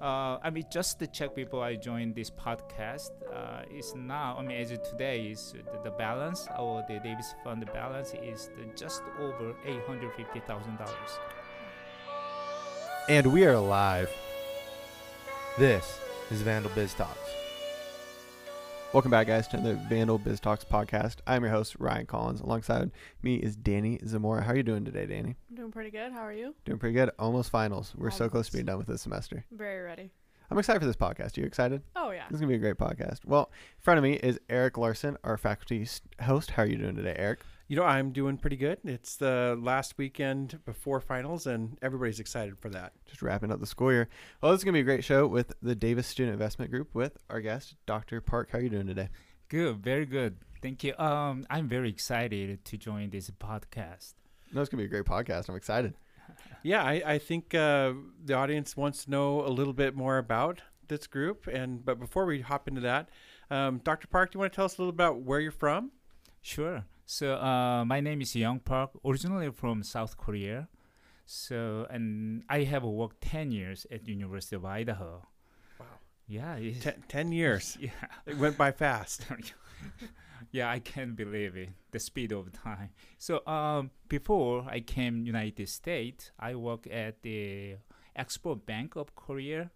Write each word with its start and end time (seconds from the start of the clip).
Uh, 0.00 0.38
I 0.42 0.50
mean, 0.50 0.64
just 0.70 0.98
to 0.98 1.06
check 1.06 1.34
before 1.34 1.64
I 1.64 1.74
joined 1.76 2.14
this 2.14 2.30
podcast, 2.30 3.12
uh, 3.32 3.62
is 3.74 3.94
now, 3.94 4.36
I 4.38 4.42
mean, 4.42 4.60
as 4.60 4.70
of 4.70 4.82
today, 4.82 5.28
is 5.28 5.54
the, 5.72 5.90
the 5.90 5.90
balance, 5.90 6.46
or 6.58 6.84
the 6.86 6.98
Davis 6.98 7.34
Fund 7.42 7.64
balance 7.72 8.12
is 8.22 8.50
the 8.58 8.66
just 8.76 9.02
over 9.18 9.54
$850,000. 9.66 10.90
And 13.08 13.32
we 13.32 13.46
are 13.46 13.58
live. 13.58 14.10
This 15.56 15.98
is 16.30 16.42
Vandal 16.42 16.72
Biz 16.74 16.92
Talks. 16.92 17.45
Welcome 18.96 19.10
back, 19.10 19.26
guys, 19.26 19.46
to 19.48 19.58
the 19.58 19.74
Vandal 19.74 20.16
Biz 20.16 20.40
Talks 20.40 20.64
podcast. 20.64 21.16
I'm 21.26 21.42
your 21.42 21.52
host, 21.52 21.76
Ryan 21.78 22.06
Collins. 22.06 22.40
Alongside 22.40 22.90
me 23.20 23.34
is 23.34 23.54
Danny 23.54 24.00
Zamora. 24.06 24.42
How 24.42 24.52
are 24.52 24.56
you 24.56 24.62
doing 24.62 24.86
today, 24.86 25.04
Danny? 25.04 25.36
I'm 25.50 25.56
doing 25.56 25.70
pretty 25.70 25.90
good. 25.90 26.12
How 26.12 26.22
are 26.22 26.32
you? 26.32 26.54
Doing 26.64 26.78
pretty 26.78 26.94
good. 26.94 27.10
Almost 27.18 27.50
finals. 27.50 27.92
We're 27.94 28.10
so 28.10 28.30
close 28.30 28.46
to 28.46 28.54
being 28.54 28.64
done 28.64 28.78
with 28.78 28.86
this 28.86 29.02
semester. 29.02 29.44
Very 29.52 29.82
ready. 29.82 30.12
I'm 30.50 30.58
excited 30.58 30.80
for 30.80 30.86
this 30.86 30.96
podcast. 30.96 31.36
Are 31.36 31.42
you 31.42 31.46
excited? 31.46 31.82
Oh 31.94 32.10
yeah. 32.10 32.24
This 32.30 32.36
is 32.36 32.40
going 32.40 32.50
to 32.50 32.58
be 32.58 32.66
a 32.66 32.72
great 32.72 32.78
podcast. 32.78 33.26
Well, 33.26 33.50
in 33.52 33.82
front 33.82 33.98
of 33.98 34.02
me 34.02 34.14
is 34.14 34.40
Eric 34.48 34.78
Larson, 34.78 35.18
our 35.24 35.36
faculty 35.36 35.86
host. 36.22 36.52
How 36.52 36.62
are 36.62 36.66
you 36.66 36.78
doing 36.78 36.96
today, 36.96 37.16
Eric? 37.18 37.40
You 37.68 37.74
know, 37.76 37.82
I'm 37.82 38.12
doing 38.12 38.36
pretty 38.36 38.56
good. 38.56 38.78
It's 38.84 39.16
the 39.16 39.58
last 39.60 39.98
weekend 39.98 40.60
before 40.64 41.00
finals, 41.00 41.48
and 41.48 41.76
everybody's 41.82 42.20
excited 42.20 42.56
for 42.58 42.68
that. 42.70 42.92
Just 43.06 43.22
wrapping 43.22 43.50
up 43.50 43.58
the 43.58 43.66
school 43.66 43.90
year. 43.90 44.08
Well, 44.40 44.52
this 44.52 44.60
is 44.60 44.64
going 44.64 44.74
to 44.74 44.76
be 44.76 44.82
a 44.82 44.84
great 44.84 45.02
show 45.02 45.26
with 45.26 45.52
the 45.60 45.74
Davis 45.74 46.06
Student 46.06 46.34
Investment 46.34 46.70
Group 46.70 46.94
with 46.94 47.18
our 47.28 47.40
guest, 47.40 47.74
Dr. 47.84 48.20
Park. 48.20 48.50
How 48.52 48.58
are 48.58 48.60
you 48.60 48.70
doing 48.70 48.86
today? 48.86 49.08
Good, 49.48 49.78
very 49.78 50.06
good. 50.06 50.36
Thank 50.62 50.84
you. 50.84 50.96
Um, 50.96 51.44
I'm 51.50 51.68
very 51.68 51.88
excited 51.88 52.64
to 52.66 52.76
join 52.76 53.10
this 53.10 53.30
podcast. 53.30 54.14
No, 54.52 54.60
it's 54.60 54.70
going 54.70 54.82
to 54.82 54.84
be 54.88 54.96
a 54.96 55.02
great 55.02 55.04
podcast. 55.04 55.48
I'm 55.48 55.56
excited. 55.56 55.94
Yeah, 56.64 56.82
I, 56.82 57.02
I 57.06 57.18
think 57.18 57.54
uh, 57.54 57.92
the 58.24 58.34
audience 58.34 58.76
wants 58.76 59.04
to 59.04 59.10
know 59.12 59.46
a 59.46 59.50
little 59.50 59.72
bit 59.72 59.94
more 59.94 60.18
about 60.18 60.62
this 60.88 61.06
group. 61.06 61.46
And 61.46 61.84
but 61.84 62.00
before 62.00 62.26
we 62.26 62.40
hop 62.40 62.66
into 62.66 62.80
that, 62.80 63.08
um, 63.52 63.78
Dr. 63.84 64.08
Park, 64.08 64.32
do 64.32 64.36
you 64.36 64.40
want 64.40 64.52
to 64.52 64.56
tell 64.56 64.64
us 64.64 64.76
a 64.76 64.80
little 64.82 64.90
about 64.90 65.20
where 65.20 65.38
you're 65.38 65.52
from? 65.52 65.92
Sure. 66.42 66.84
So 67.08 67.34
uh, 67.36 67.84
my 67.84 68.00
name 68.00 68.20
is 68.20 68.34
Young 68.34 68.58
Park, 68.58 68.90
originally 69.04 69.50
from 69.52 69.84
South 69.84 70.16
Korea. 70.16 70.68
So 71.24 71.86
and 71.88 72.42
I 72.48 72.64
have 72.64 72.82
worked 72.82 73.20
10 73.20 73.52
years 73.52 73.86
at 73.92 74.08
University 74.08 74.56
of 74.56 74.64
Idaho. 74.64 75.22
Wow. 75.78 75.86
Yeah. 76.26 76.58
Ten, 76.80 77.04
ten 77.06 77.32
years. 77.32 77.78
yeah. 77.80 77.90
It 78.26 78.36
went 78.38 78.58
by 78.58 78.72
fast. 78.72 79.24
yeah, 80.50 80.68
I 80.68 80.80
can't 80.80 81.14
believe 81.14 81.56
it. 81.56 81.68
The 81.92 82.00
speed 82.00 82.32
of 82.32 82.52
time. 82.52 82.90
So 83.18 83.46
um, 83.46 83.92
before 84.08 84.66
I 84.68 84.80
came 84.80 85.24
United 85.24 85.68
States, 85.68 86.32
I 86.40 86.56
worked 86.56 86.88
at 86.88 87.22
the 87.22 87.76
Export 88.16 88.66
Bank 88.66 88.96
of 88.96 89.14
Korea. 89.14 89.70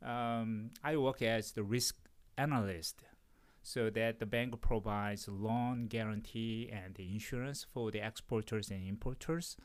Um, 0.00 0.70
I 0.84 0.96
work 0.96 1.22
as 1.22 1.52
the 1.52 1.64
risk 1.64 1.96
analyst, 2.38 3.02
so 3.62 3.90
that 3.90 4.18
the 4.18 4.26
bank 4.26 4.60
provides 4.60 5.28
loan 5.28 5.86
guarantee 5.86 6.70
and 6.72 6.94
the 6.94 7.12
insurance 7.12 7.64
for 7.72 7.90
the 7.90 8.04
exporters 8.04 8.70
and 8.70 8.86
importers. 8.86 9.56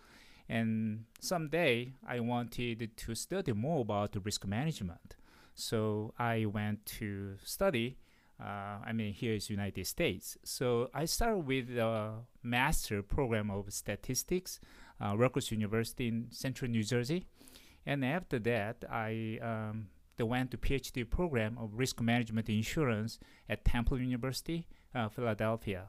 And 0.50 1.06
someday 1.20 1.94
I 2.08 2.20
wanted 2.20 2.95
to 2.95 3.16
study 3.16 3.52
more 3.54 3.81
about 3.81 4.16
risk 4.23 4.45
management. 4.45 5.16
So 5.56 6.14
I 6.17 6.45
went 6.45 6.86
to 6.98 7.36
study 7.44 7.98
uh, 8.39 8.78
I 8.86 8.94
mean, 8.94 9.14
here 9.14 9.34
is 9.34 9.50
United 9.50 9.88
States. 9.88 10.38
So 10.44 10.89
I 10.94 11.06
started 11.06 11.39
with 11.39 11.70
a 11.78 12.20
master 12.44 13.02
program 13.02 13.50
of 13.50 13.73
statistics, 13.73 14.59
uh, 15.04 15.17
Rutgers 15.17 15.52
University 15.52 16.08
in 16.08 16.28
Central 16.30 16.70
New 16.70 16.84
Jersey, 16.84 17.26
and 17.86 18.06
after 18.06 18.38
that 18.39 18.84
I 18.89 19.39
um, 19.42 19.88
they 20.18 20.23
went 20.23 20.52
to 20.52 20.58
PhD 20.58 21.10
program 21.10 21.58
of 21.60 21.76
risk 21.76 22.02
management 22.02 22.50
insurance 22.50 23.20
at 23.48 23.64
Temple 23.64 24.00
University, 24.00 24.68
uh, 24.94 25.10
Philadelphia. 25.10 25.88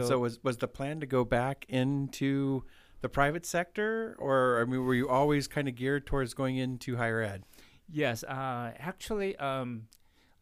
and 0.00 0.08
so 0.08 0.18
was 0.18 0.42
was 0.42 0.58
the 0.58 0.68
plan 0.68 1.00
to 1.00 1.06
go 1.06 1.24
back 1.24 1.64
into 1.68 2.64
the 3.00 3.08
private 3.08 3.46
sector, 3.46 4.16
or 4.18 4.60
I 4.60 4.64
mean, 4.64 4.84
were 4.84 4.94
you 4.94 5.08
always 5.08 5.48
kind 5.48 5.68
of 5.68 5.74
geared 5.74 6.06
towards 6.06 6.34
going 6.34 6.56
into 6.56 6.96
higher 6.96 7.22
ed? 7.22 7.44
Yes, 7.88 8.24
uh, 8.24 8.72
actually, 8.78 9.36
um, 9.36 9.88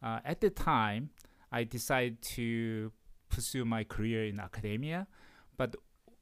uh, 0.01 0.19
at 0.25 0.41
the 0.41 0.49
time, 0.49 1.11
I 1.51 1.63
decided 1.63 2.21
to 2.21 2.91
pursue 3.29 3.65
my 3.65 3.83
career 3.83 4.25
in 4.25 4.39
academia, 4.39 5.07
but 5.57 5.75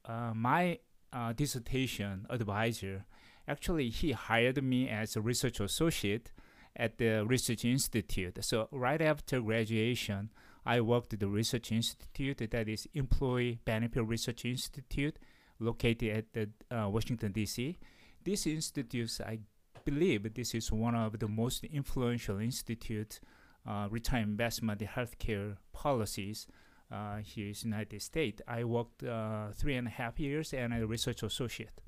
uh, 0.04 0.32
my 0.34 0.78
uh, 1.12 1.32
dissertation 1.32 2.26
advisor 2.28 3.06
actually 3.46 3.88
he 3.88 4.12
hired 4.12 4.62
me 4.62 4.88
as 4.88 5.16
a 5.16 5.20
research 5.20 5.60
associate 5.60 6.32
at 6.76 6.98
the 6.98 7.24
research 7.26 7.64
institute. 7.64 8.38
So 8.44 8.68
right 8.70 9.00
after 9.00 9.40
graduation, 9.40 10.30
I 10.66 10.80
worked 10.80 11.12
at 11.12 11.20
the 11.20 11.28
research 11.28 11.70
institute 11.72 12.38
that 12.50 12.68
is 12.68 12.88
Employee 12.94 13.60
Benefit 13.64 14.02
Research 14.02 14.44
Institute, 14.44 15.18
located 15.58 16.16
at 16.16 16.32
the 16.32 16.76
uh, 16.76 16.88
Washington 16.88 17.32
D.C. 17.32 17.76
This 18.24 18.46
institute, 18.46 19.20
I 19.24 19.40
believe 19.84 20.32
this 20.34 20.54
is 20.54 20.72
one 20.72 20.94
of 20.94 21.18
the 21.18 21.28
most 21.28 21.64
influential 21.64 22.38
institute 22.38 23.20
uh, 23.66 23.88
retirement 23.90 24.30
investment 24.32 24.80
healthcare 24.80 25.56
policies 25.72 26.46
uh, 26.90 27.16
here 27.18 27.46
in 27.46 27.52
the 27.52 27.60
United 27.64 28.02
States. 28.02 28.42
I 28.46 28.64
worked 28.64 29.02
uh, 29.02 29.48
three 29.54 29.74
and 29.76 29.86
a 29.86 29.90
half 29.90 30.18
years 30.18 30.52
and 30.52 30.72
a 30.72 30.86
research 30.86 31.22
associate. 31.22 31.80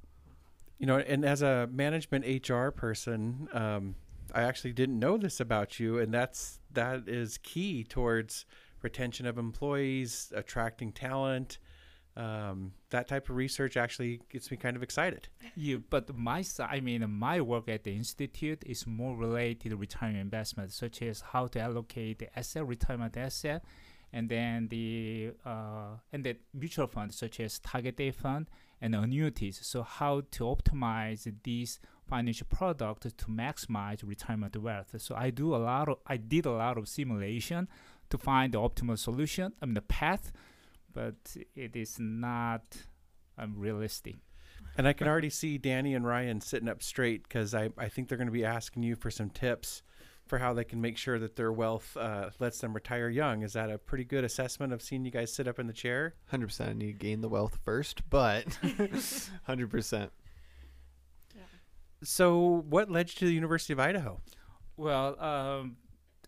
You 0.79 0.87
know, 0.87 0.99
and 0.99 1.25
as 1.25 1.43
a 1.43 1.69
management 1.73 2.49
HR 2.49 2.69
person, 2.69 3.49
um, 3.53 3.95
I 4.37 4.43
actually 4.43 4.75
didn't 4.75 4.99
know 4.99 5.17
this 5.17 5.41
about 5.41 5.81
you, 5.81 5.99
and 5.99 6.13
that's 6.13 6.61
that 6.73 7.09
is 7.09 7.39
key 7.39 7.85
towards 7.85 8.45
retention 8.83 9.25
of 9.27 9.39
employees, 9.39 10.31
attracting 10.37 10.93
talent. 10.93 11.59
Um, 12.17 12.73
that 12.91 13.09
type 13.09 13.31
of 13.31 13.37
research 13.37 13.79
actually 13.79 14.21
gets 14.31 14.51
me 14.51 14.59
kind 14.59 14.77
of 14.77 14.83
excited. 14.83 15.29
Yeah, 15.55 15.79
but 15.89 16.15
my 16.15 16.45
I 16.61 16.81
mean 16.81 17.03
my 17.11 17.41
work 17.41 17.67
at 17.71 17.85
the 17.85 17.95
institute 17.97 18.63
is 18.67 18.87
more 18.87 19.17
related 19.17 19.71
to 19.71 19.77
retirement 19.77 20.21
investment, 20.21 20.71
such 20.73 21.01
as 21.01 21.23
how 21.33 21.47
to 21.49 21.59
allocate 21.59 22.19
the 22.19 22.39
asset 22.39 22.67
retirement 22.67 23.17
asset, 23.17 23.65
and 24.13 24.29
then 24.29 24.69
the 24.69 25.33
uh, 25.47 25.97
and 26.13 26.25
the 26.25 26.37
mutual 26.53 26.89
funds 26.89 27.17
such 27.17 27.41
as 27.41 27.59
target 27.61 27.97
date 27.97 28.15
fund 28.15 28.51
and 28.83 28.95
annuities. 28.95 29.61
So 29.63 29.83
how 29.83 30.25
to 30.33 30.45
optimize 30.45 31.33
these 31.43 31.81
financial 32.07 32.47
product 32.49 33.03
to 33.03 33.27
maximize 33.27 34.07
retirement 34.07 34.57
wealth. 34.57 34.95
So 34.99 35.15
I 35.15 35.31
do 35.31 35.55
a 35.55 35.59
lot 35.59 35.89
of 35.89 35.99
I 36.07 36.17
did 36.17 36.47
a 36.47 36.53
lot 36.53 36.79
of 36.79 36.89
simulation 36.89 37.69
to 38.11 38.19
find 38.19 38.53
the 38.53 38.59
optimal 38.59 38.99
solution. 38.99 39.53
I 39.61 39.67
mean 39.67 39.75
the 39.75 39.83
path, 39.83 40.33
but 40.93 41.37
it 41.55 41.77
is 41.77 41.99
not 41.99 42.65
um, 43.39 43.55
realistic. 43.57 44.17
And 44.79 44.87
I 44.87 44.93
can 44.93 45.09
already 45.09 45.31
see 45.31 45.59
Danny 45.59 45.95
and 45.95 46.07
Ryan 46.07 46.41
sitting 46.41 46.69
up 46.69 46.83
straight 46.83 47.23
because 47.23 47.55
I, 47.55 47.71
I 47.79 47.89
think 47.89 48.09
they're 48.09 48.19
going 48.19 48.29
to 48.29 48.33
be 48.33 48.45
asking 48.45 48.83
you 48.83 48.95
for 48.95 49.11
some 49.11 49.31
tips 49.31 49.83
for 50.27 50.39
how 50.39 50.53
they 50.53 50.65
can 50.65 50.81
make 50.81 50.99
sure 50.99 51.19
that 51.19 51.37
their 51.37 51.53
wealth 51.53 51.97
uh, 51.97 52.31
lets 52.41 52.59
them 52.59 52.75
retire 52.75 53.09
young. 53.09 53.43
Is 53.43 53.53
that 53.55 53.71
a 53.71 53.79
pretty 53.79 54.05
good 54.05 54.25
assessment 54.25 54.73
of 54.73 54.83
seeing 54.83 55.05
you 55.05 55.11
guys 55.11 55.33
sit 55.33 55.49
up 55.49 55.59
in 55.59 55.67
the 55.67 55.73
chair? 55.73 56.15
100% 56.33 56.69
I 56.69 56.73
need 56.73 56.87
to 56.87 57.07
gain 57.07 57.21
the 57.21 57.29
wealth 57.29 57.59
first, 57.65 58.03
but 58.11 58.47
100%. 58.63 60.11
So, 62.07 62.63
what 62.69 62.89
led 62.89 63.09
you 63.09 63.15
to 63.17 63.25
the 63.27 63.35
University 63.35 63.73
of 63.73 63.81
Idaho? 63.81 64.21
Well, 64.77 65.21
um, 65.21 65.77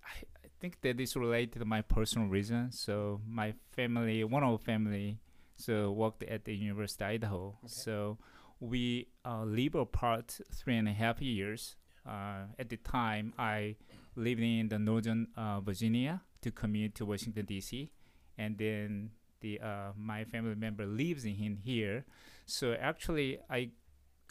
I, 0.04 0.24
I 0.44 0.48
think 0.58 0.80
that 0.80 0.98
is 0.98 1.14
related 1.14 1.60
to 1.60 1.64
my 1.64 1.82
personal 1.82 2.26
reason. 2.26 2.72
So 2.72 3.20
my 3.24 3.54
family, 3.76 4.24
one 4.24 4.42
of 4.42 4.50
our 4.50 4.58
family, 4.58 5.20
so 5.54 5.92
worked 5.92 6.24
at 6.24 6.44
the 6.44 6.52
University 6.52 7.04
of 7.04 7.10
Idaho. 7.10 7.58
So 7.66 8.18
we 8.58 9.06
uh, 9.24 9.44
live 9.44 9.76
apart 9.76 10.40
three 10.52 10.76
and 10.76 10.88
a 10.88 10.92
half 10.92 11.22
years. 11.22 11.76
Uh, 12.04 12.46
at 12.58 12.70
the 12.70 12.78
time, 12.78 13.32
I 13.38 13.76
lived 14.16 14.40
in 14.40 14.70
the 14.70 14.80
northern 14.80 15.28
uh, 15.36 15.60
Virginia 15.60 16.22
to 16.42 16.50
commute 16.50 16.96
to 16.96 17.06
Washington 17.06 17.46
D.C. 17.46 17.92
and 18.36 18.58
then 18.58 19.10
the 19.42 19.60
uh, 19.60 19.92
my 19.96 20.24
family 20.24 20.56
member 20.56 20.86
lives 20.86 21.24
in 21.24 21.60
here. 21.62 22.04
So 22.46 22.72
actually, 22.72 23.38
I 23.48 23.70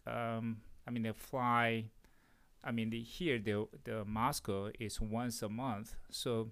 um, 0.06 0.58
I 0.88 0.92
mean, 0.92 1.04
they 1.04 1.12
fly 1.12 1.86
I 2.64 2.72
mean, 2.72 2.90
the, 2.90 3.02
here 3.02 3.40
the 3.40 3.68
the 3.84 4.04
Moscow 4.06 4.72
is 4.80 5.00
once 5.00 5.42
a 5.42 5.50
month, 5.50 5.96
so 6.10 6.52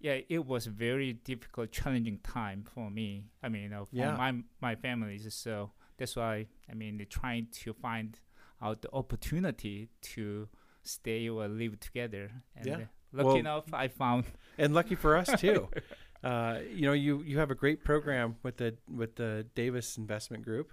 yeah, 0.00 0.18
it 0.28 0.44
was 0.44 0.66
very 0.66 1.14
difficult, 1.14 1.72
challenging 1.72 2.18
time 2.18 2.64
for 2.74 2.90
me. 2.90 3.24
I 3.42 3.48
mean, 3.48 3.72
uh, 3.72 3.84
for 3.84 3.96
Yeah. 3.96 4.16
my 4.16 4.42
my 4.60 4.74
family, 4.74 5.18
so 5.18 5.70
that's 5.96 6.16
why 6.16 6.46
I 6.70 6.74
mean, 6.74 6.96
they're 6.98 7.06
trying 7.06 7.46
to 7.62 7.72
find 7.72 8.18
out 8.60 8.82
the 8.82 8.90
opportunity 8.92 9.88
to 10.14 10.48
stay 10.82 11.28
or 11.28 11.48
live 11.48 11.78
together. 11.80 12.30
And 12.54 12.66
Yeah. 12.66 12.74
uh, 12.76 12.86
lucky 13.12 13.26
Well- 13.26 13.36
enough, 13.36 13.72
I 13.72 13.88
found 13.88 14.24
And 14.58 14.74
lucky 14.74 14.94
for 14.96 15.16
us 15.16 15.28
too. 15.40 15.68
uh, 16.22 16.60
you 16.70 16.82
know, 16.82 16.92
you 16.92 17.22
you 17.22 17.38
have 17.38 17.50
a 17.50 17.54
great 17.54 17.82
program 17.84 18.36
with 18.42 18.56
the 18.58 18.76
with 18.88 19.14
the 19.16 19.46
Davis 19.54 19.96
Investment 19.96 20.44
Group. 20.44 20.72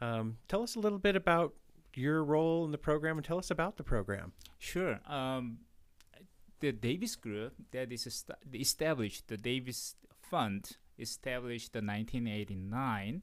Um, 0.00 0.38
tell 0.48 0.62
us 0.62 0.74
a 0.76 0.80
little 0.80 0.98
bit 0.98 1.14
about 1.14 1.54
your 1.96 2.24
role 2.24 2.64
in 2.64 2.72
the 2.72 2.78
program 2.78 3.16
and 3.18 3.24
tell 3.24 3.38
us 3.38 3.50
about 3.50 3.76
the 3.76 3.84
program. 3.84 4.32
Sure. 4.58 5.00
Um, 5.06 5.58
the 6.60 6.72
Davis 6.72 7.16
Group 7.16 7.54
that 7.72 7.92
is 7.92 8.06
est- 8.06 8.30
established, 8.54 9.28
the 9.28 9.36
Davis 9.36 9.96
Fund 10.30 10.76
established 10.98 11.74
in 11.76 11.86
1989. 11.86 13.22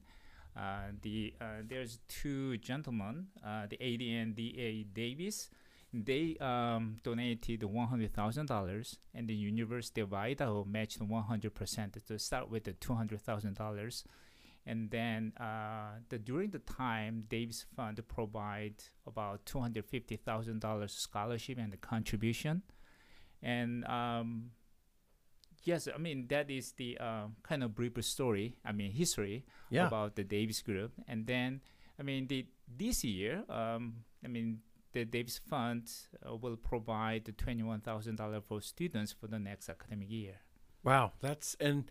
Uh, 0.54 0.60
the 1.00 1.32
uh, 1.40 1.62
there's 1.66 1.98
two 2.08 2.58
gentlemen, 2.58 3.28
uh, 3.44 3.66
the 3.68 3.80
AD 3.80 4.02
and 4.02 4.36
DA 4.36 4.84
Davis. 4.84 5.48
They 5.94 6.36
um, 6.40 6.96
donated 7.02 7.64
one 7.64 7.88
hundred 7.88 8.12
thousand 8.14 8.46
dollars, 8.46 8.98
and 9.14 9.28
the 9.28 9.34
University 9.34 10.00
of 10.00 10.12
Idaho 10.12 10.64
matched 10.64 11.00
one 11.00 11.22
hundred 11.22 11.54
percent 11.54 11.96
to 12.06 12.18
start 12.18 12.50
with 12.50 12.64
the 12.64 12.72
two 12.74 12.94
hundred 12.94 13.22
thousand 13.22 13.56
dollars, 13.56 14.04
and 14.66 14.90
then 14.90 15.32
uh, 15.40 15.98
the 16.08 16.18
during 16.18 16.50
the 16.50 16.60
time 16.60 17.24
Davis 17.28 17.64
Fund 17.76 18.00
provide 18.08 18.74
about 19.06 19.44
two 19.46 19.60
hundred 19.60 19.84
fifty 19.86 20.16
thousand 20.16 20.60
dollars 20.60 20.92
scholarship 20.92 21.58
and 21.58 21.72
the 21.72 21.76
contribution, 21.76 22.62
and 23.42 23.84
um, 23.86 24.50
yes, 25.64 25.88
I 25.92 25.98
mean 25.98 26.26
that 26.28 26.50
is 26.50 26.72
the 26.72 26.98
uh, 26.98 27.26
kind 27.42 27.62
of 27.62 27.74
brief 27.74 27.92
story. 28.04 28.56
I 28.64 28.72
mean 28.72 28.92
history 28.92 29.44
Yeah. 29.70 29.86
about 29.86 30.16
the 30.16 30.24
Davis 30.24 30.62
Group, 30.62 30.92
and 31.08 31.26
then 31.26 31.60
I 31.98 32.02
mean 32.02 32.26
the 32.26 32.46
this 32.68 33.04
year, 33.04 33.44
um, 33.48 34.04
I 34.24 34.28
mean 34.28 34.60
the 34.92 35.04
Davis 35.04 35.38
Fund 35.38 35.90
uh, 36.26 36.36
will 36.36 36.56
provide 36.56 37.24
the 37.24 37.32
twenty-one 37.32 37.80
thousand 37.80 38.16
dollars 38.16 38.42
for 38.46 38.60
students 38.60 39.12
for 39.12 39.26
the 39.26 39.38
next 39.38 39.68
academic 39.68 40.10
year. 40.10 40.36
Wow. 40.84 41.12
That's 41.20 41.56
and 41.60 41.90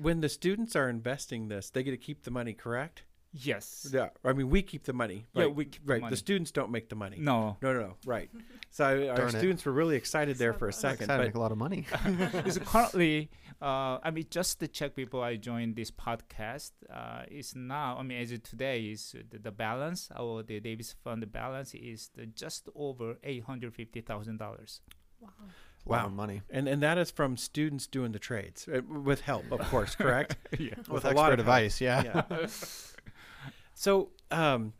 when 0.00 0.20
the 0.20 0.28
students 0.28 0.74
are 0.76 0.88
investing 0.88 1.48
this, 1.48 1.70
they 1.70 1.82
get 1.82 1.92
to 1.92 1.96
keep 1.96 2.22
the 2.22 2.30
money, 2.30 2.52
correct? 2.52 3.04
Yes. 3.32 3.88
Yeah. 3.92 4.08
I 4.24 4.32
mean, 4.32 4.50
we 4.50 4.62
keep 4.62 4.84
the 4.84 4.92
money. 4.92 5.26
Yeah, 5.34 5.46
we 5.46 5.66
keep 5.66 5.86
the 5.86 5.92
right. 5.92 6.00
money. 6.00 6.10
The 6.10 6.16
students 6.16 6.50
don't 6.50 6.70
make 6.70 6.88
the 6.88 6.96
money. 6.96 7.18
No. 7.20 7.56
No, 7.62 7.72
no, 7.72 7.80
no. 7.80 7.94
Right. 8.04 8.30
So 8.72 8.84
our 8.84 9.26
it. 9.26 9.30
students 9.32 9.64
were 9.64 9.72
really 9.72 9.96
excited 9.96 10.38
there 10.38 10.52
for 10.52 10.68
a 10.68 10.72
second, 10.72 11.06
Excited 11.06 11.16
to 11.16 11.18
but 11.18 11.26
make 11.26 11.34
a 11.34 11.40
lot 11.40 11.50
of 11.50 11.58
money. 11.58 11.86
it's 12.46 12.56
currently, 12.58 13.28
uh, 13.60 13.98
I 14.00 14.12
mean, 14.12 14.26
just 14.30 14.60
to 14.60 14.68
check 14.68 14.94
before 14.94 15.24
I 15.24 15.34
joined 15.34 15.74
this 15.74 15.90
podcast, 15.90 16.70
uh, 16.88 17.24
is 17.28 17.56
now, 17.56 17.96
I 17.98 18.04
mean, 18.04 18.22
as 18.22 18.30
of 18.30 18.44
today, 18.44 18.82
is 18.82 19.16
the, 19.28 19.38
the 19.38 19.50
balance, 19.50 20.08
our 20.16 20.44
the 20.44 20.60
Davis 20.60 20.94
Fund 21.02 21.32
balance 21.32 21.74
is 21.74 22.10
the 22.14 22.26
just 22.26 22.68
over 22.76 23.14
$850,000. 23.26 24.80
Wow. 25.20 25.30
Of 25.98 26.12
money. 26.12 26.42
and 26.50 26.68
and 26.68 26.82
that 26.82 26.98
is 26.98 27.10
from 27.10 27.36
students 27.36 27.86
doing 27.86 28.12
the 28.12 28.18
trades 28.18 28.68
uh, 28.68 28.80
with 28.82 29.20
help, 29.20 29.50
of 29.52 29.60
course, 29.70 29.94
correct? 29.94 30.36
yeah. 30.58 30.74
With, 30.88 31.04
a 31.04 31.10
lot 31.10 31.32
of 31.32 31.38
help. 31.38 31.40
advice, 31.40 31.80
yeah. 31.80 32.22
Yeah. 32.30 32.46
so, 33.74 34.10
um, 34.30 34.72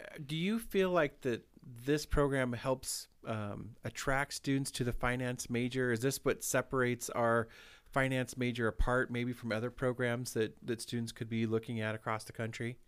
uh, 0.00 0.18
do 0.24 0.36
you 0.36 0.58
feel 0.58 0.90
like 0.90 1.20
that 1.22 1.46
this 1.84 2.06
program 2.06 2.52
helps 2.52 3.08
um, 3.26 3.70
attract 3.84 4.34
students 4.34 4.70
to 4.72 4.84
the 4.84 4.92
finance 4.92 5.48
major? 5.48 5.92
Is 5.92 6.00
this 6.00 6.24
what 6.24 6.42
separates 6.42 7.10
our 7.10 7.48
finance 7.92 8.36
major 8.36 8.68
apart, 8.68 9.10
maybe 9.10 9.32
from 9.32 9.52
other 9.52 9.70
programs 9.70 10.32
that 10.32 10.56
that 10.66 10.80
students 10.80 11.12
could 11.12 11.28
be 11.28 11.46
looking 11.46 11.80
at 11.80 11.94
across 11.94 12.24
the 12.24 12.32
country? 12.32 12.78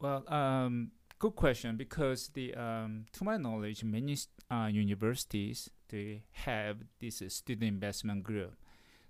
Well, 0.00 0.24
um, 0.32 0.92
good 1.18 1.36
question 1.36 1.76
because 1.76 2.28
the 2.34 2.54
um, 2.54 3.06
to 3.12 3.24
my 3.24 3.36
knowledge, 3.36 3.84
many 3.84 4.16
uh, 4.50 4.68
universities 4.70 5.70
they 5.90 6.22
have 6.32 6.78
this 7.00 7.22
student 7.28 7.68
investment 7.68 8.22
group. 8.22 8.54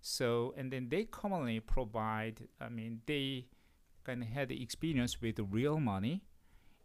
So 0.01 0.55
and 0.57 0.73
then 0.73 0.89
they 0.89 1.05
commonly 1.05 1.61
provide. 1.61 2.49
I 2.61 2.69
mean, 2.69 3.03
they 3.07 3.47
kind 4.05 4.23
of 4.23 4.29
had 4.29 4.51
experience 4.51 5.21
with 5.21 5.39
real 5.51 5.79
money, 5.79 6.23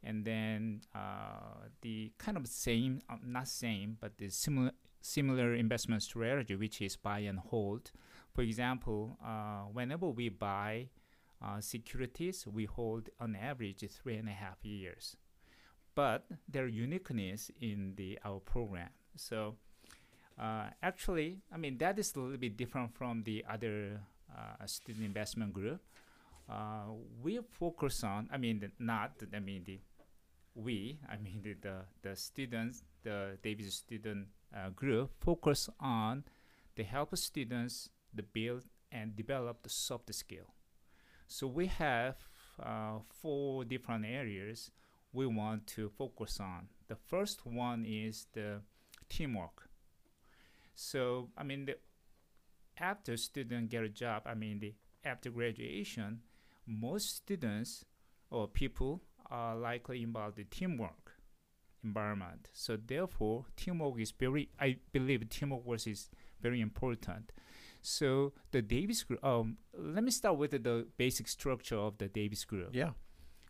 and 0.03 0.25
then 0.25 0.81
uh, 0.93 1.69
the 1.81 2.11
kind 2.17 2.37
of 2.37 2.45
same, 2.47 3.01
uh, 3.09 3.15
not 3.25 3.47
same, 3.47 3.97
but 3.99 4.17
the 4.17 4.29
similar 4.29 4.71
similar 5.01 5.53
investment 5.53 6.03
strategy, 6.03 6.55
which 6.55 6.81
is 6.81 6.97
buy 6.97 7.19
and 7.19 7.39
hold. 7.39 7.91
For 8.33 8.41
example, 8.41 9.17
uh, 9.25 9.63
whenever 9.71 10.09
we 10.09 10.27
buy 10.29 10.89
uh, 11.41 11.61
securities 11.61 12.45
we 12.47 12.65
hold 12.65 13.09
on 13.19 13.35
average 13.35 13.83
three 13.89 14.15
and 14.15 14.27
a 14.27 14.31
half 14.31 14.63
years 14.63 15.15
but 15.93 16.25
their 16.47 16.67
uniqueness 16.67 17.51
in 17.61 17.93
the 17.95 18.17
our 18.23 18.39
program 18.39 18.89
so 19.15 19.55
uh, 20.39 20.67
actually 20.81 21.37
i 21.53 21.57
mean 21.57 21.77
that 21.77 21.97
is 21.99 22.13
a 22.15 22.19
little 22.19 22.37
bit 22.37 22.57
different 22.57 22.93
from 22.93 23.23
the 23.23 23.43
other 23.49 23.99
uh, 24.35 24.65
student 24.65 25.05
investment 25.05 25.53
group 25.53 25.81
uh, 26.49 26.85
we 27.21 27.39
focus 27.51 28.03
on 28.03 28.29
i 28.31 28.37
mean 28.37 28.59
the, 28.59 28.71
not 28.79 29.11
i 29.33 29.39
mean 29.39 29.63
the 29.65 29.79
we 30.55 30.99
i 31.09 31.17
mean 31.17 31.41
the 31.43 31.53
the, 31.61 31.75
the 32.01 32.15
students 32.15 32.83
the 33.03 33.37
davis 33.43 33.75
student 33.75 34.27
uh, 34.55 34.69
group 34.69 35.11
focus 35.19 35.69
on 35.79 36.23
the 36.75 36.83
help 36.83 37.15
students 37.17 37.89
to 38.15 38.23
build 38.23 38.63
and 38.91 39.15
develop 39.15 39.63
the 39.63 39.69
soft 39.69 40.13
skill 40.13 40.53
so 41.27 41.47
we 41.47 41.67
have 41.67 42.15
uh, 42.61 42.99
four 43.21 43.65
different 43.65 44.05
areas 44.05 44.71
we 45.15 45.25
want 45.25 45.65
to 45.65 45.89
focus 45.89 46.39
on. 46.39 46.67
The 46.87 46.95
first 46.95 47.45
one 47.45 47.85
is 47.85 48.27
the 48.33 48.61
teamwork. 49.09 49.64
So 50.75 51.29
I 51.37 51.43
mean, 51.43 51.65
the, 51.65 51.77
after 52.77 53.17
student 53.17 53.69
get 53.69 53.83
a 53.83 53.89
job, 53.89 54.23
I 54.25 54.33
mean, 54.35 54.59
the 54.59 54.73
after 55.03 55.29
graduation, 55.29 56.21
most 56.67 57.15
students 57.15 57.85
or 58.29 58.47
people 58.47 59.01
are 59.29 59.55
likely 59.55 60.03
involved 60.03 60.39
in 60.39 60.45
teamwork 60.45 61.13
environment. 61.83 62.49
So 62.53 62.77
therefore, 62.77 63.45
teamwork 63.55 63.99
is 63.99 64.11
very. 64.11 64.49
I 64.59 64.77
believe 64.91 65.27
teamwork 65.29 65.65
was 65.65 65.87
is 65.87 66.09
very 66.41 66.59
important. 66.61 67.31
So 67.81 68.33
the 68.51 68.61
Davis 68.61 69.03
group. 69.03 69.23
Um, 69.23 69.57
let 69.77 70.03
me 70.03 70.11
start 70.11 70.37
with 70.37 70.51
the 70.51 70.87
basic 70.97 71.27
structure 71.27 71.77
of 71.77 71.97
the 71.97 72.07
Davis 72.07 72.43
group. 72.43 72.69
Yeah. 72.73 72.91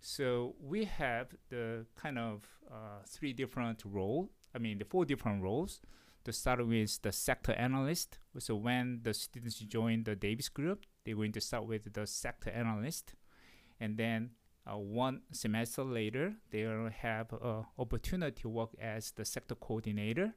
So 0.02 0.56
we 0.62 0.86
have 0.86 1.30
the 1.50 1.86
kind 1.96 2.20
of 2.20 2.44
uh, 2.70 3.02
three 3.08 3.34
different 3.34 3.82
role. 3.86 4.30
I 4.54 4.60
mean, 4.60 4.78
the 4.78 4.86
four 4.86 5.06
different 5.06 5.42
roles. 5.42 5.82
To 6.26 6.34
start 6.34 6.66
with 6.66 7.02
the 7.04 7.12
sector 7.12 7.54
analyst. 7.54 8.18
So 8.40 8.56
when 8.56 9.02
the 9.04 9.14
students 9.14 9.60
join 9.60 10.04
the 10.04 10.16
Davis 10.16 10.50
group, 10.50 10.84
they're 11.04 11.16
going 11.16 11.32
to 11.34 11.40
start 11.40 11.68
with 11.68 11.94
the 11.94 12.08
sector 12.08 12.50
analyst, 12.50 13.14
and 13.80 13.96
then 13.96 14.32
uh, 14.66 14.78
one 14.78 15.22
semester 15.32 15.84
later, 15.84 16.34
they 16.50 16.66
will 16.66 16.90
have 16.90 17.32
uh, 17.32 17.62
opportunity 17.78 18.42
to 18.42 18.50
work 18.50 18.72
as 18.82 19.12
the 19.12 19.24
sector 19.24 19.54
coordinator, 19.54 20.34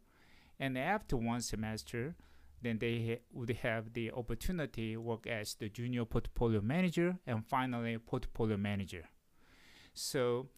and 0.61 0.77
after 0.77 1.17
one 1.17 1.41
semester, 1.41 2.15
then 2.61 2.79
they 2.79 2.97
ha- 3.09 3.23
would 3.33 3.51
have 3.63 3.95
the 3.95 4.11
opportunity 4.13 4.95
work 4.95 5.27
as 5.27 5.55
the 5.55 5.71
junior 5.71 6.05
portfolio 6.05 6.61
manager 6.61 7.17
and 7.27 7.47
finally 7.47 7.97
portfolio 7.97 8.59
manager. 8.59 9.09
So, 9.95 10.49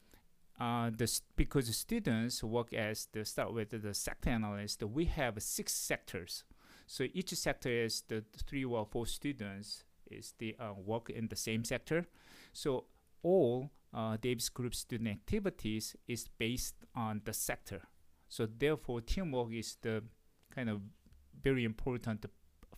uh, 0.60 0.90
the 0.90 1.20
because 1.36 1.74
students 1.74 2.44
work 2.44 2.72
as 2.74 3.08
the 3.12 3.24
start 3.24 3.54
with 3.54 3.70
the 3.70 3.94
sector 3.94 4.30
analyst, 4.30 4.82
we 4.82 5.06
have 5.06 5.42
six 5.42 5.72
sectors. 5.72 6.44
So 6.86 7.06
each 7.14 7.30
sector 7.30 7.70
is 7.70 8.02
the 8.08 8.24
three 8.46 8.64
or 8.64 8.86
four 8.90 9.06
students 9.06 9.84
is 10.10 10.34
the 10.38 10.56
uh, 10.58 10.72
work 10.84 11.08
in 11.08 11.28
the 11.28 11.36
same 11.36 11.64
sector. 11.64 12.06
So 12.52 12.84
all 13.22 13.70
uh, 13.94 14.16
Davis 14.20 14.48
Group 14.48 14.74
student 14.74 15.08
activities 15.08 15.96
is 16.06 16.28
based 16.38 16.74
on 16.94 17.22
the 17.24 17.32
sector. 17.32 17.82
So 18.28 18.46
therefore, 18.46 19.00
teamwork 19.00 19.52
is 19.52 19.76
the 19.80 20.02
kind 20.54 20.68
of 20.68 20.80
very 21.42 21.64
important 21.64 22.26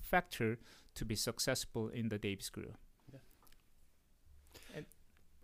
factor 0.01 0.59
to 0.95 1.05
be 1.05 1.17
successful 1.17 1.89
in 1.89 2.09
the 2.09 2.19
Davis 2.19 2.51
Group. 2.51 2.77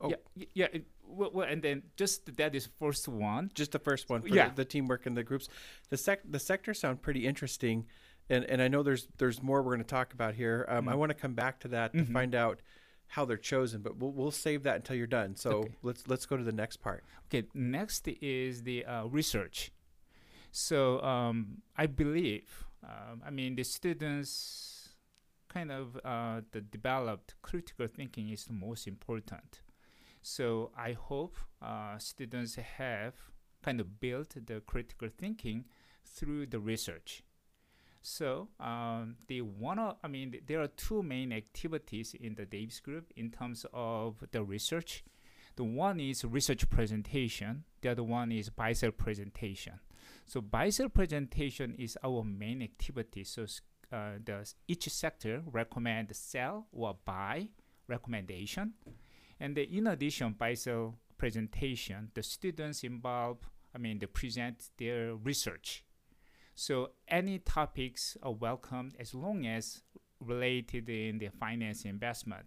Oh. 0.01 0.11
Yeah, 0.11 0.45
yeah. 0.55 0.67
It, 0.73 0.87
well, 1.07 1.31
well, 1.33 1.47
and 1.49 1.63
then 1.63 1.83
just 1.97 2.37
that 2.37 2.55
is 2.55 2.69
first 2.79 3.09
one. 3.09 3.51
Just 3.55 3.73
the 3.73 3.79
first 3.79 4.09
one 4.09 4.23
for 4.23 4.29
Yeah. 4.29 4.49
the, 4.51 4.57
the 4.57 4.65
teamwork 4.65 5.07
and 5.07 5.17
the 5.17 5.25
groups. 5.25 5.49
The 5.91 5.97
sec 5.97 6.21
the 6.31 6.39
sectors 6.39 6.79
sound 6.81 7.03
pretty 7.03 7.27
interesting, 7.27 7.87
and 8.31 8.45
and 8.45 8.63
I 8.63 8.69
know 8.69 8.83
there's 8.83 9.09
there's 9.19 9.43
more 9.43 9.63
we're 9.63 9.75
going 9.75 9.85
to 9.85 9.95
talk 9.99 10.13
about 10.13 10.35
here. 10.35 10.65
Um, 10.69 10.89
I 10.89 10.93
Mhm. 10.93 10.99
want 10.99 11.11
to 11.11 11.15
come 11.15 11.35
back 11.35 11.59
to 11.61 11.69
that 11.69 11.93
to 11.95 12.05
Mhm. 12.05 12.13
find 12.13 12.35
out 12.35 12.61
how 13.09 13.25
they're 13.25 13.37
chosen, 13.39 13.81
but 13.83 13.97
we'll 13.97 14.13
we'll 14.13 14.31
save 14.31 14.63
that 14.65 14.77
until 14.77 14.95
you're 14.97 15.07
done. 15.09 15.35
So 15.35 15.51
Okay. 15.51 15.75
let's 15.83 16.07
let's 16.07 16.27
go 16.27 16.37
to 16.37 16.45
the 16.45 16.53
next 16.53 16.77
part. 16.77 17.03
Okay, 17.27 17.49
next 17.55 18.07
is 18.07 18.63
the 18.63 18.85
uh, 18.85 19.07
research. 19.07 19.73
So 20.53 21.03
um, 21.03 21.63
I 21.77 21.87
believe, 21.87 22.65
um, 22.85 23.23
I 23.25 23.31
mean, 23.31 23.57
the 23.57 23.65
students 23.65 24.95
kind 25.49 25.73
of 25.73 25.99
uh, 26.05 26.43
the 26.53 26.61
developed 26.61 27.35
critical 27.43 27.87
thinking 27.89 28.29
is 28.29 28.45
the 28.45 28.53
most 28.53 28.87
important. 28.87 29.63
So 30.23 30.71
I 30.77 30.93
hope 30.93 31.37
uh, 31.63 31.99
students 31.99 32.57
have 32.57 33.15
kind 33.63 33.81
of 33.81 34.01
built 34.01 34.35
the 34.47 34.61
critical 34.67 35.09
thinking 35.09 35.65
through 36.05 36.47
the 36.47 36.61
research. 36.61 37.23
So 38.01 38.49
um, 38.61 39.17
the 39.27 39.43
one, 39.43 39.79
of, 39.79 39.97
I 40.03 40.09
mean, 40.09 40.41
there 40.47 40.61
are 40.61 40.69
two 40.69 41.03
main 41.03 41.33
activities 41.33 42.15
in 42.19 42.35
the 42.37 42.47
Davis 42.47 42.81
group 42.81 43.13
in 43.17 43.31
terms 43.31 43.67
of 43.73 44.25
the 44.31 44.43
research. 44.43 45.05
The 45.57 45.65
one 45.65 45.99
is 45.99 46.25
research 46.25 46.71
presentation. 46.71 47.65
The 47.81 47.91
other 47.91 48.05
one 48.05 48.31
is 48.31 48.49
buy 48.49 48.73
sell 48.73 48.93
presentation. 48.93 49.81
So 50.27 50.41
buy 50.41 50.71
sell 50.71 50.89
presentation 50.89 51.75
is 51.79 51.99
our 52.05 52.23
main 52.23 52.63
activity. 52.63 53.25
So 53.25 53.47
uh, 53.93 54.13
the 54.25 54.49
each 54.69 54.89
sector 54.89 55.43
recommend 55.51 56.15
sell 56.15 56.67
or 56.73 56.97
buy 57.05 57.49
recommendation, 57.89 58.75
and 59.41 59.57
in 59.57 59.87
addition, 59.87 60.35
buy 60.39 60.55
sell 60.55 60.97
presentation, 61.17 62.11
the 62.15 62.23
students 62.23 62.85
involved. 62.85 63.45
I 63.75 63.79
mean, 63.79 63.99
they 63.99 64.07
present 64.07 64.71
their 64.79 65.15
research. 65.15 65.85
So 66.55 66.91
any 67.07 67.39
topics 67.39 68.17
are 68.23 68.33
welcomed 68.33 68.97
as 68.99 69.15
long 69.15 69.47
as 69.47 69.83
related 70.21 70.89
in 70.89 71.19
the 71.19 71.29
finance 71.29 71.85
investment. 71.85 72.47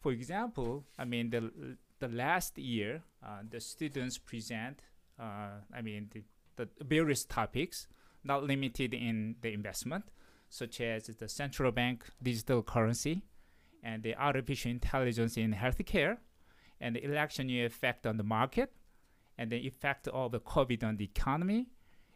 For 0.00 0.12
example, 0.12 0.84
I 0.98 1.04
mean 1.04 1.30
the 1.30 1.76
the 1.98 2.08
last 2.08 2.58
year, 2.58 3.02
uh, 3.22 3.40
the 3.48 3.60
students 3.60 4.18
present. 4.18 4.80
Uh, 5.20 5.60
I 5.74 5.82
mean 5.82 6.10
the, 6.12 6.22
the 6.56 6.84
various 6.84 7.24
topics, 7.24 7.86
not 8.22 8.44
limited 8.44 8.94
in 8.94 9.36
the 9.42 9.52
investment, 9.52 10.04
such 10.48 10.80
as 10.80 11.06
the 11.06 11.28
central 11.28 11.72
bank 11.72 12.04
digital 12.22 12.62
currency, 12.62 13.24
and 13.84 14.02
the 14.02 14.16
artificial 14.16 14.70
intelligence 14.70 15.36
in 15.36 15.52
healthcare, 15.52 16.16
and 16.80 16.96
the 16.96 17.04
election 17.04 17.50
effect 17.50 18.06
on 18.06 18.16
the 18.16 18.24
market, 18.24 18.72
and 19.38 19.52
the 19.52 19.58
effect 19.58 20.08
of 20.08 20.32
the 20.32 20.40
COVID 20.40 20.82
on 20.82 20.96
the 20.96 21.04
economy, 21.04 21.66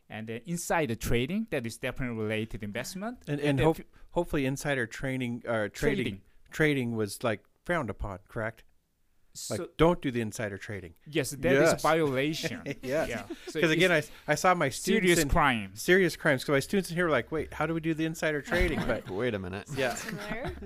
and 0.08 0.26
the 0.26 0.48
insider 0.48 0.94
trading 0.94 1.46
that 1.50 1.66
is 1.66 1.76
definitely 1.76 2.16
related 2.16 2.62
investment. 2.62 3.18
And 3.28 3.40
and 3.40 3.58
the 3.58 3.64
hope, 3.64 3.80
hopefully 4.12 4.46
insider 4.46 4.86
training 4.86 5.42
uh, 5.46 5.68
trading, 5.72 6.22
trading 6.50 6.96
was 6.96 7.22
like 7.22 7.44
frowned 7.64 7.90
upon, 7.90 8.20
correct? 8.28 8.64
Like 9.50 9.60
don't 9.76 10.02
do 10.02 10.10
the 10.10 10.20
insider 10.20 10.58
trading. 10.58 10.94
yes, 11.06 11.30
that 11.30 11.52
is 11.52 11.60
Yes. 11.70 11.72
a 11.72 11.82
violation. 11.92 12.62
Yes. 12.82 13.08
Yeah. 13.08 13.22
So 13.46 13.52
Because 13.54 13.70
again, 13.70 13.92
I, 13.92 14.02
I 14.26 14.34
saw 14.34 14.52
my 14.54 14.68
students 14.68 15.04
serious 15.06 15.18
in 15.20 15.28
crime. 15.28 15.70
serious 15.74 16.16
crimes. 16.16 16.42
Because 16.42 16.52
my 16.54 16.60
students 16.60 16.90
in 16.90 16.96
here 16.96 17.04
were 17.04 17.10
like, 17.10 17.30
wait, 17.30 17.52
how 17.54 17.64
do 17.66 17.72
we 17.74 17.80
do 17.80 17.94
the 17.94 18.04
insider 18.04 18.40
trading? 18.52 18.80
But 18.86 19.08
Wait 19.08 19.34
a 19.34 19.38
minute. 19.38 19.68
yeah, 19.76 19.96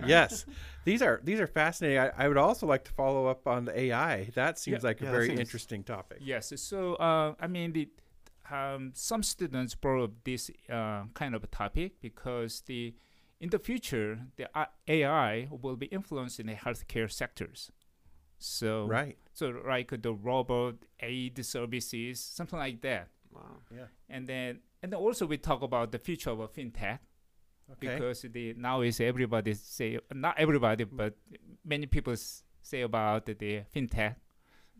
yes, 0.06 0.46
these 0.84 1.02
are 1.02 1.20
these 1.22 1.40
are 1.40 1.46
fascinating. 1.46 1.98
I, 1.98 2.10
I 2.24 2.28
would 2.28 2.38
also 2.38 2.66
like 2.66 2.84
to 2.84 2.92
follow 2.92 3.26
up 3.26 3.46
on 3.46 3.64
the 3.66 3.78
AI. 3.78 4.30
That 4.34 4.58
seems 4.58 4.82
Yeah. 4.82 4.88
like 4.88 5.00
a 5.00 5.04
Yeah, 5.04 5.10
that 5.10 5.16
very 5.16 5.26
seems- 5.28 5.40
interesting 5.40 5.82
topic. 5.84 6.18
Yes. 6.22 6.52
So 6.56 6.94
uh, 6.94 7.34
I 7.40 7.46
mean, 7.48 7.72
the, 7.72 7.88
um, 8.50 8.92
some 8.94 9.22
students 9.22 9.74
brought 9.74 10.04
up 10.04 10.10
this 10.24 10.50
uh, 10.70 11.04
kind 11.14 11.34
of 11.34 11.44
a 11.44 11.46
topic 11.48 12.00
because 12.00 12.62
the 12.66 12.94
in 13.40 13.50
the 13.50 13.58
future 13.58 14.20
the 14.36 14.46
AI 14.88 15.48
will 15.50 15.76
be 15.76 15.86
influenced 15.86 16.40
in 16.40 16.46
the 16.46 16.54
healthcare 16.54 17.10
sectors. 17.10 17.70
So 18.42 18.86
Right. 18.86 19.16
so 19.32 19.62
like 19.66 19.90
the 20.02 20.12
robot 20.12 20.74
aid 21.00 21.44
services, 21.44 22.20
something 22.20 22.58
like 22.58 22.80
that. 22.82 23.08
Wow. 23.30 23.62
Yeah. 23.74 23.86
And 24.08 24.26
then 24.26 24.60
and 24.82 24.92
then 24.92 24.98
also 25.00 25.26
we 25.26 25.38
talk 25.38 25.62
about 25.62 25.92
the 25.92 25.98
future 25.98 26.30
of 26.30 26.38
fintech. 26.52 26.98
Okay. 27.70 27.96
because 27.96 28.22
the 28.22 28.52
now 28.58 28.82
is 28.82 29.00
everybody 29.00 29.54
say 29.54 29.98
not 30.12 30.34
everybody 30.38 30.84
but 30.84 31.14
many 31.64 31.86
people 31.86 32.14
say 32.60 32.82
about 32.82 33.24
the 33.24 33.62
fintech 33.74 34.16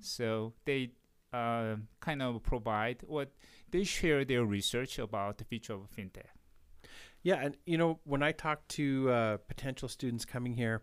so 0.01 0.53
they 0.67 0.91
uh, 1.33 1.77
kind 2.01 2.21
of 2.21 2.43
provide 2.43 2.99
what 3.07 3.31
they 3.71 3.85
share 3.85 4.25
their 4.25 4.45
research 4.45 4.99
about 4.99 5.39
the 5.39 5.45
future 5.45 5.75
of 5.75 5.89
fintech 5.97 6.35
Yeah, 7.23 7.37
and 7.45 7.57
you 7.65 7.79
know, 7.79 8.01
when 8.05 8.23
I 8.23 8.33
talk 8.33 8.67
to 8.79 9.09
uh, 9.09 9.37
potential 9.49 9.89
students 9.89 10.25
coming 10.25 10.55
here, 10.55 10.83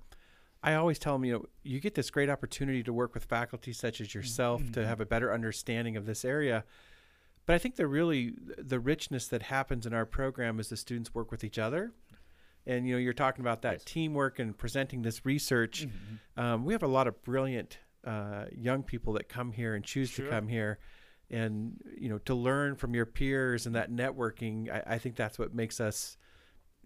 I 0.61 0.73
always 0.75 0.99
tell 0.99 1.13
them, 1.13 1.23
you 1.25 1.33
know, 1.33 1.45
you 1.63 1.79
get 1.79 1.95
this 1.95 2.09
great 2.09 2.29
opportunity 2.29 2.83
to 2.83 2.91
work 2.91 3.13
with 3.13 3.25
faculty 3.25 3.71
such 3.71 4.01
as 4.01 4.13
yourself 4.13 4.61
to 4.73 4.81
Mhm. 4.81 4.85
have 4.85 4.99
a 4.99 5.05
better 5.05 5.33
understanding 5.33 5.95
of 5.95 6.05
this 6.05 6.25
area. 6.25 6.65
But 7.45 7.53
I 7.55 7.57
think 7.57 7.75
the 7.77 7.87
really 7.87 8.33
the 8.57 8.79
richness 8.79 9.27
that 9.29 9.43
happens 9.43 9.85
in 9.85 9.93
our 9.93 10.05
program 10.05 10.59
is 10.59 10.69
the 10.69 10.77
students 10.77 11.13
work 11.15 11.31
with 11.31 11.43
each 11.43 11.57
other. 11.57 11.93
And 12.65 12.85
you 12.87 12.93
know, 12.95 12.99
you're 12.99 13.13
talking 13.13 13.41
about 13.41 13.61
that 13.63 13.73
Yes. 13.75 13.83
teamwork 13.85 14.37
and 14.37 14.55
presenting 14.57 15.01
this 15.01 15.25
research. 15.25 15.87
Um, 16.35 16.65
we 16.65 16.73
have 16.73 16.83
a 16.83 16.87
lot 16.87 17.07
of 17.07 17.21
brilliant 17.23 17.79
uh, 18.03 18.45
young 18.51 18.81
people 18.83 19.13
that 19.13 19.27
come 19.27 19.51
here 19.53 19.75
and 19.75 19.83
choose 19.83 20.09
Sure. 20.09 20.25
to 20.25 20.31
come 20.31 20.47
here, 20.47 20.77
and 21.29 21.81
you 21.97 22.07
know, 22.09 22.17
to 22.19 22.33
learn 22.35 22.75
from 22.75 22.93
your 22.93 23.05
peers 23.05 23.65
and 23.65 23.75
that 23.75 23.91
networking. 23.91 24.69
I, 24.69 24.95
I 24.95 24.97
think 24.99 25.15
that's 25.15 25.37
what 25.39 25.53
makes 25.53 25.79
us 25.81 26.17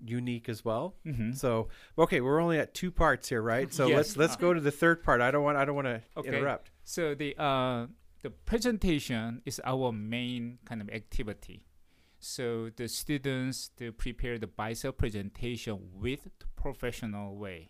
unique 0.04 0.50
as 0.50 0.64
well. 0.66 0.96
Mhm. 1.06 1.36
So, 1.36 1.70
okay, 1.98 2.22
we're 2.22 2.40
only 2.42 2.60
at 2.60 2.74
two 2.74 2.92
parts 2.92 3.30
here, 3.30 3.42
right? 3.42 3.74
So 3.74 3.88
Yes. 3.90 3.96
let's 3.98 4.18
let's 4.18 4.36
go 4.36 4.54
to 4.54 4.60
the 4.62 4.72
third 4.72 5.04
part. 5.04 5.22
I 5.22 5.32
don't 5.32 5.44
want 5.44 5.58
I 5.58 5.66
don't 5.66 5.76
want 5.76 5.88
to 5.88 6.02
Okay. 6.18 6.30
interrupt. 6.30 6.72
So 6.84 7.16
the 7.16 7.36
uh, 7.38 7.88
the 8.22 8.30
presentation 8.30 9.42
is 9.46 9.62
our 9.66 9.92
main 9.92 10.60
kind 10.66 10.82
of 10.82 10.90
activity. 10.90 11.66
So 12.20 12.70
the 12.76 12.88
students 12.88 13.70
to 13.78 13.92
prepare 13.92 14.38
the 14.40 14.48
buy 14.48 14.74
sell 14.74 14.94
presentation 14.94 15.90
with 15.94 16.24
the 16.40 16.48
professional 16.56 17.36
way. 17.36 17.70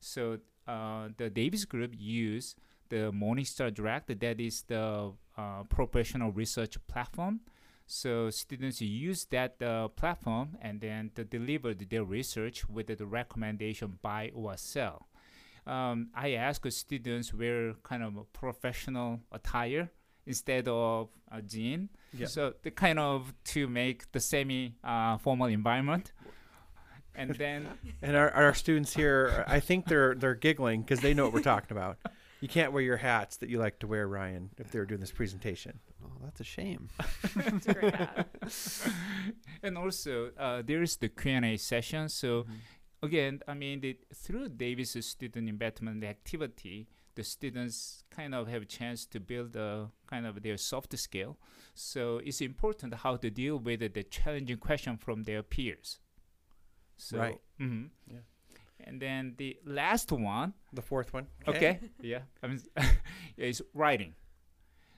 So 0.00 0.38
uh, 0.66 1.08
the 1.16 1.28
Davis 1.30 1.64
Group 1.66 1.92
use 1.94 2.56
the 2.88 3.12
Morningstar 3.12 3.72
Direct. 3.74 4.08
That 4.20 4.40
is 4.40 4.62
the 4.62 5.12
uh, 5.36 5.62
professional 5.64 6.32
research 6.32 6.78
platform. 6.86 7.40
So 7.86 8.30
students 8.30 8.80
use 8.80 9.26
that 9.26 9.60
uh, 9.62 9.88
platform 9.88 10.56
and 10.60 10.80
then 10.80 11.10
to 11.16 11.24
deliver 11.24 11.74
their 11.74 12.04
research 12.04 12.68
with 12.68 12.86
the 12.86 13.06
recommendation 13.06 13.98
buy 14.02 14.30
or 14.34 14.56
sell 14.56 15.08
um, 15.66 16.08
I 16.14 16.32
ask 16.32 16.64
students 16.70 17.32
wear 17.32 17.74
kind 17.82 18.02
of 18.02 18.16
a 18.16 18.24
professional 18.24 19.20
attire 19.32 19.90
instead 20.26 20.68
of 20.68 21.08
a 21.30 21.42
jean. 21.42 21.88
Yeah. 22.12 22.26
So 22.26 22.54
the 22.62 22.70
kind 22.70 22.98
of 22.98 23.32
to 23.44 23.66
make 23.66 24.10
the 24.12 24.20
semi 24.20 24.74
uh, 24.82 25.18
formal 25.18 25.46
environment. 25.46 26.12
And 27.14 27.30
then 27.30 27.68
And 28.02 28.16
our, 28.16 28.30
our 28.30 28.54
students 28.54 28.92
here, 28.94 29.44
I 29.46 29.60
think 29.60 29.86
they're 29.86 30.14
they're 30.14 30.34
giggling 30.34 30.82
because 30.82 31.00
they 31.00 31.14
know 31.14 31.24
what 31.24 31.32
we're 31.32 31.42
talking 31.42 31.76
about. 31.76 31.98
You 32.44 32.48
can't 32.48 32.72
wear 32.74 32.82
your 32.82 32.98
hats 32.98 33.38
that 33.38 33.48
you 33.48 33.58
like 33.58 33.78
to 33.78 33.86
wear, 33.86 34.06
Ryan, 34.06 34.50
if 34.58 34.70
they're 34.70 34.84
doing 34.84 35.00
this 35.00 35.10
presentation. 35.10 35.80
Oh, 36.04 36.10
that's 36.22 36.40
a 36.40 36.44
shame. 36.44 36.90
It's 37.36 37.66
a 37.66 37.72
great 37.72 37.94
hat. 37.94 38.28
and 39.62 39.78
also 39.78 40.30
uh, 40.38 40.60
there 40.62 40.82
is 40.82 40.96
the 40.96 41.08
Q 41.08 41.30
and 41.32 41.46
A 41.46 41.56
session. 41.56 42.10
So 42.10 42.44
again, 43.02 43.40
I 43.48 43.54
mean, 43.54 43.80
the, 43.80 43.96
through 44.14 44.50
Davis 44.50 44.90
student 45.06 45.48
investment 45.48 46.04
activity, 46.04 46.86
the 47.14 47.24
students 47.24 48.04
kind 48.10 48.34
of 48.34 48.46
have 48.48 48.60
a 48.60 48.66
chance 48.66 49.06
to 49.06 49.20
build 49.20 49.56
a 49.56 49.88
kind 50.06 50.26
of 50.26 50.42
their 50.42 50.58
soft 50.58 50.94
skill. 50.98 51.38
So 51.74 52.18
it's 52.22 52.42
important 52.42 52.92
how 52.92 53.16
to 53.16 53.30
deal 53.30 53.56
with 53.58 53.80
the 53.94 54.02
challenging 54.02 54.58
question 54.58 54.98
from 54.98 55.22
their 55.22 55.42
peers. 55.42 55.98
So, 56.98 57.16
Right. 57.18 57.40
mhm. 57.58 57.88
Yeah. 58.06 58.18
And 58.80 59.00
then 59.00 59.34
the 59.38 59.56
last 59.64 60.12
one, 60.12 60.52
The 60.72 60.82
fourth 60.82 61.12
one. 61.12 61.26
okay, 61.48 61.80
yeah, 62.00 62.22
I 62.42 62.48
mean, 62.48 62.60
is 63.36 63.62
writing. 63.72 64.14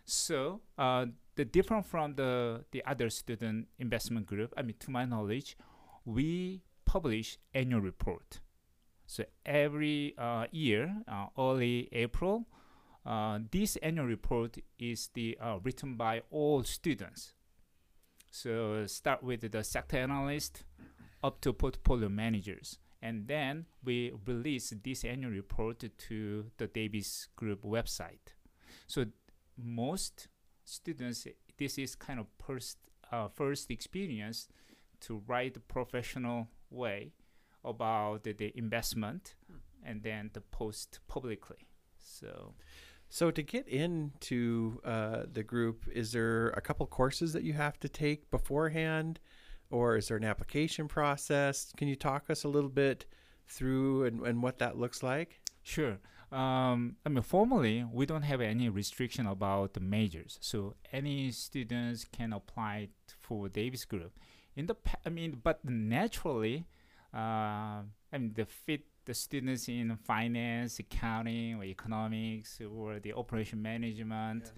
So 0.04 0.60
uh, 0.78 1.06
the 1.34 1.44
different 1.44 1.86
from 1.86 2.14
the 2.14 2.64
the 2.70 2.82
other 2.86 3.10
student 3.10 3.68
investment 3.78 4.26
group. 4.26 4.52
I 4.56 4.62
mean, 4.62 4.76
to 4.80 4.90
my 4.90 5.04
knowledge, 5.04 5.56
we 6.04 6.62
publish 6.84 7.38
annual 7.54 7.80
report. 7.80 8.40
So 9.06 9.24
every 9.44 10.14
uh, 10.18 10.46
year, 10.50 11.02
uh, 11.06 11.26
early 11.38 11.88
April, 11.92 12.46
uh, 13.04 13.38
this 13.52 13.76
annual 13.76 14.06
report 14.06 14.58
is 14.78 15.10
the 15.14 15.36
uh, 15.40 15.58
written 15.62 15.94
by 15.96 16.22
all 16.30 16.64
students. 16.64 17.34
So 18.30 18.84
start 18.86 19.22
with 19.22 19.50
the 19.50 19.62
sector 19.64 19.98
analyst 19.98 20.64
up 21.22 21.40
to 21.42 21.52
portfolio 21.52 22.08
managers. 22.08 22.78
And 23.06 23.28
then 23.28 23.66
we 23.84 24.12
release 24.26 24.74
this 24.82 25.04
annual 25.04 25.30
report 25.30 25.84
to 26.08 26.44
the 26.58 26.66
Davis 26.66 27.28
Group 27.36 27.62
website. 27.62 28.34
So 28.88 29.04
most 29.56 30.28
students, 30.64 31.28
this 31.56 31.78
is 31.78 31.94
kind 31.94 32.18
of 32.18 32.26
first, 32.44 32.78
uh, 33.12 33.28
first 33.28 33.70
experience 33.70 34.48
to 35.02 35.22
write 35.28 35.54
the 35.54 35.60
professional 35.60 36.48
way 36.68 37.12
about 37.62 38.24
the, 38.24 38.32
the 38.32 38.50
investment 38.58 39.36
and 39.84 40.02
then 40.02 40.30
the 40.32 40.40
post 40.40 40.98
publicly. 41.06 41.62
So 41.98 42.54
So 43.08 43.30
to 43.30 43.42
get 43.42 43.68
into 43.68 44.80
uh, 44.84 45.22
the 45.32 45.42
group, 45.42 45.86
is 45.92 46.12
there 46.12 46.48
a 46.48 46.60
couple 46.60 46.86
courses 46.86 47.32
that 47.32 47.44
you 47.44 47.52
have 47.52 47.78
to 47.80 47.88
take 47.88 48.30
beforehand, 48.30 49.20
or 49.70 49.96
is 49.96 50.08
there 50.08 50.16
an 50.16 50.24
application 50.24 50.88
process? 50.88 51.72
Can 51.76 51.88
you 51.88 51.96
talk 51.96 52.30
us 52.30 52.44
a 52.44 52.48
little 52.48 52.70
bit 52.70 53.06
through 53.48 54.04
and, 54.04 54.20
and 54.26 54.42
what 54.42 54.58
that 54.58 54.78
looks 54.78 55.02
like? 55.02 55.40
Sure. 55.62 55.98
Um, 56.32 56.96
I 57.04 57.08
mean, 57.08 57.22
formally, 57.22 57.84
we 57.92 58.04
don't 58.04 58.22
have 58.22 58.40
any 58.40 58.68
restriction 58.68 59.26
about 59.26 59.74
the 59.74 59.80
majors, 59.80 60.38
so 60.40 60.74
any 60.92 61.30
students 61.30 62.04
can 62.04 62.32
apply 62.32 62.88
t- 63.06 63.14
for 63.20 63.48
Davis 63.48 63.84
Group. 63.84 64.18
In 64.56 64.66
the, 64.66 64.74
pa- 64.74 64.98
I 65.06 65.10
mean, 65.10 65.40
but 65.42 65.64
naturally, 65.64 66.66
uh, 67.14 67.82
I 68.12 68.18
mean, 68.18 68.32
the 68.34 68.44
fit 68.44 68.86
the 69.06 69.14
students 69.14 69.68
in 69.68 69.96
finance, 70.04 70.78
accounting, 70.78 71.54
or 71.54 71.64
economics, 71.64 72.60
or 72.60 72.98
the 72.98 73.12
operation 73.12 73.62
management. 73.62 74.52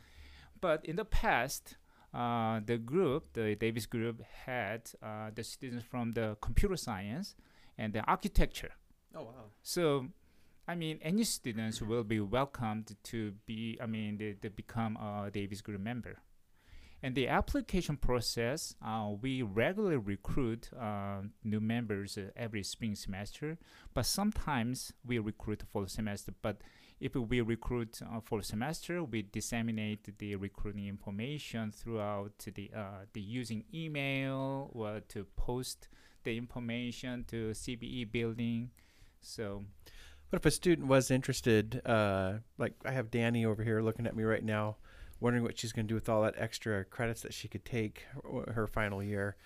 But 0.60 0.84
in 0.84 0.96
the 0.96 1.04
past, 1.04 1.76
uh, 2.14 2.60
the 2.64 2.78
group, 2.78 3.32
the 3.34 3.54
Davis 3.54 3.86
group, 3.86 4.22
had 4.46 4.90
uh, 5.02 5.30
the 5.34 5.44
students 5.44 5.84
from 5.84 6.12
the 6.12 6.36
computer 6.40 6.76
science 6.76 7.34
and 7.76 7.92
the 7.92 8.00
architecture. 8.02 8.72
Oh 9.14 9.24
wow. 9.24 9.44
So, 9.62 10.06
I 10.66 10.74
mean, 10.74 10.98
any 11.02 11.24
students 11.24 11.80
will 11.80 12.04
be 12.04 12.20
welcomed 12.20 12.96
to 13.04 13.32
be, 13.46 13.78
I 13.80 13.86
mean, 13.86 14.18
they, 14.18 14.36
they 14.40 14.48
become 14.48 14.96
a 14.96 15.30
Davis 15.32 15.60
Group 15.60 15.80
member. 15.80 16.18
And 17.02 17.14
the 17.14 17.28
application 17.28 17.96
process, 17.96 18.74
uh, 18.84 19.10
we 19.20 19.42
regularly 19.42 19.96
recruit 19.96 20.70
uh, 20.78 21.20
new 21.44 21.60
members 21.60 22.18
uh, 22.18 22.30
every 22.36 22.64
spring 22.64 22.96
semester, 22.96 23.56
but 23.94 24.04
sometimes 24.04 24.92
we 25.06 25.18
recruit 25.20 25.62
for 25.72 25.84
the 25.84 25.88
semester. 25.88 26.32
But 26.42 26.60
if 27.00 27.14
we 27.14 27.40
recruit 27.40 28.00
uh, 28.02 28.18
for 28.20 28.40
the 28.40 28.44
semester, 28.44 29.04
we 29.04 29.22
disseminate 29.22 30.18
the 30.18 30.34
recruiting 30.34 30.88
information 30.88 31.70
throughout 31.70 32.32
the 32.52 32.70
uh, 32.74 33.04
the 33.12 33.20
using 33.20 33.64
email 33.72 34.70
or 34.72 35.00
to 35.08 35.24
post 35.36 35.88
the 36.24 36.36
information 36.36 37.24
to 37.28 37.50
CBE 37.50 38.10
building. 38.10 38.70
So 39.20 39.64
But 40.30 40.40
if 40.40 40.46
a 40.46 40.50
student 40.50 40.88
was 40.88 41.10
interested, 41.10 41.80
uh, 41.86 42.38
like 42.58 42.74
I 42.84 42.90
have 42.90 43.10
Danny 43.10 43.44
over 43.46 43.62
here 43.62 43.80
looking 43.80 44.06
at 44.06 44.16
me 44.16 44.24
right 44.24 44.44
now, 44.44 44.76
wondering 45.20 45.44
what 45.44 45.58
she's 45.58 45.72
going 45.72 45.86
to 45.86 45.88
do 45.88 45.94
with 45.94 46.08
all 46.08 46.22
that 46.22 46.34
extra 46.36 46.84
credits 46.84 47.22
that 47.22 47.34
she 47.34 47.48
could 47.48 47.64
take 47.64 48.04
her, 48.54 48.66
final 48.66 49.02
year. 49.02 49.36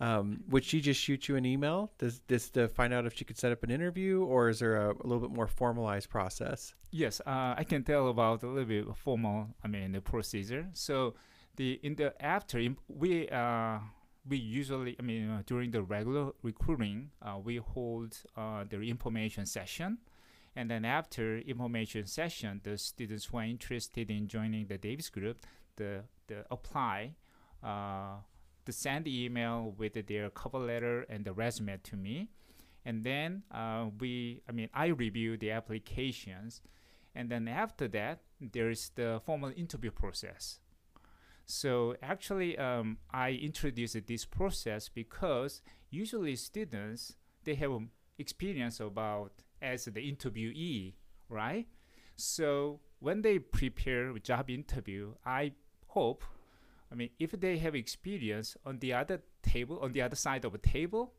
Um, 0.00 0.42
would 0.48 0.64
she 0.64 0.80
just 0.80 1.00
shoot 1.00 1.28
you 1.28 1.36
an 1.36 1.46
email? 1.46 1.92
Does 1.98 2.20
this 2.26 2.50
to 2.50 2.68
find 2.68 2.92
out 2.92 3.06
if 3.06 3.14
she 3.14 3.24
could 3.24 3.38
set 3.38 3.52
up 3.52 3.62
an 3.62 3.70
interview, 3.70 4.24
or 4.24 4.48
is 4.48 4.58
there 4.58 4.76
a, 4.76 4.90
a 4.90 5.04
little 5.04 5.20
bit 5.20 5.30
more 5.30 5.46
formalized 5.46 6.10
process? 6.10 6.74
Yes, 6.90 7.20
uh, 7.24 7.54
I 7.56 7.64
can 7.64 7.84
tell 7.84 8.08
about 8.08 8.42
a 8.42 8.48
little 8.48 8.64
bit 8.64 8.96
formal. 8.96 9.48
I 9.62 9.68
mean 9.68 9.92
the 9.92 10.00
procedure. 10.00 10.66
So 10.72 11.14
the 11.56 11.78
in 11.82 11.94
the 11.94 12.12
after 12.22 12.60
we 12.88 13.28
uh, 13.28 13.78
we 14.28 14.36
usually 14.36 14.96
I 14.98 15.02
mean 15.02 15.30
uh, 15.30 15.42
during 15.46 15.70
the 15.70 15.82
regular 15.82 16.32
recruiting 16.42 17.10
uh, 17.22 17.38
we 17.42 17.56
hold 17.56 18.16
uh, 18.36 18.64
the 18.68 18.80
information 18.82 19.46
session, 19.46 19.98
and 20.56 20.70
then 20.70 20.84
after 20.84 21.38
information 21.38 22.06
session, 22.06 22.60
the 22.62 22.78
students 22.78 23.26
who 23.26 23.38
are 23.38 23.44
interested 23.44 24.10
in 24.10 24.28
joining 24.28 24.66
the 24.66 24.78
Davis 24.78 25.10
group, 25.10 25.44
the 25.76 26.04
the 26.26 26.44
apply. 26.50 27.14
Uh, 27.62 28.16
to 28.66 28.72
send 28.72 29.06
email 29.06 29.74
with 29.76 30.06
their 30.06 30.30
cover 30.30 30.58
letter 30.58 31.02
and 31.10 31.26
the 31.26 31.32
resume 31.34 31.78
to 31.82 31.96
me, 31.96 32.28
and 32.84 33.04
then 33.04 33.42
uh, 33.50 33.86
we 33.98 34.42
I 34.48 34.52
mean 34.52 34.68
I 34.72 34.86
review 34.86 35.36
the 35.36 35.50
applications 35.50 36.62
and 37.14 37.30
then 37.30 37.48
after 37.48 37.88
that 37.88 38.20
there 38.40 38.70
is 38.70 38.90
the 38.94 39.20
formal 39.24 39.52
interview 39.56 39.90
process 39.90 40.58
so 41.46 41.94
actually 42.02 42.56
um, 42.58 42.98
i 43.10 43.30
introduced 43.30 44.06
this 44.06 44.24
process 44.24 44.88
because 44.88 45.62
usually 45.90 46.36
students 46.36 47.14
they 47.44 47.54
have 47.54 47.72
experience 48.18 48.80
about 48.80 49.32
as 49.64 49.86
the 49.86 50.00
interviewee 50.12 50.94
right? 51.28 51.66
So 52.16 52.80
when 53.00 53.22
they 53.22 53.38
prepare 53.38 54.10
a 54.10 54.20
job 54.20 54.48
interview 54.48 55.12
i 55.26 55.52
hope 55.88 56.24
i 56.90 56.94
mean 56.94 57.10
if 57.18 57.32
they 57.32 57.58
have 57.58 57.74
experience 57.74 58.56
on 58.64 58.78
the 58.78 58.92
other 58.92 59.20
table 59.42 59.78
on 59.80 59.92
the 59.92 60.00
other 60.00 60.16
side 60.16 60.44
of 60.44 60.54
a 60.54 60.58
table 60.58 61.12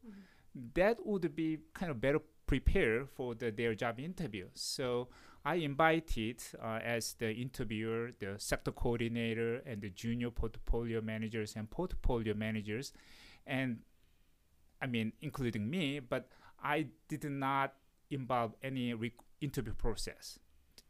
that 0.74 1.06
would 1.06 1.36
be 1.36 1.60
kind 1.74 1.92
of 1.92 2.02
better 2.02 2.20
prepared 2.48 3.10
for 3.10 3.36
the, 3.36 3.52
their 3.52 3.75
job 3.75 4.00
interview. 4.00 4.48
So 4.54 5.10
I 5.44 5.56
invited 5.56 6.42
uh, 6.62 6.80
as 6.84 7.14
the 7.14 7.32
interviewer 7.32 8.12
the 8.20 8.36
sector 8.38 8.72
coordinator 8.72 9.62
and 9.66 9.82
the 9.82 9.90
junior 9.90 10.32
portfolio 10.32 11.02
managers 11.02 11.56
and 11.56 11.70
portfolio 11.70 12.34
managers, 12.34 12.94
and 13.46 13.80
I 14.82 14.88
mean 14.88 15.14
including 15.22 15.69
me, 15.69 16.00
but 16.00 16.30
I 16.63 16.88
did 17.08 17.24
not 17.26 17.74
involve 18.15 18.54
any 18.63 18.93
rec- 18.93 19.13
interview 19.41 19.73
process, 19.73 20.39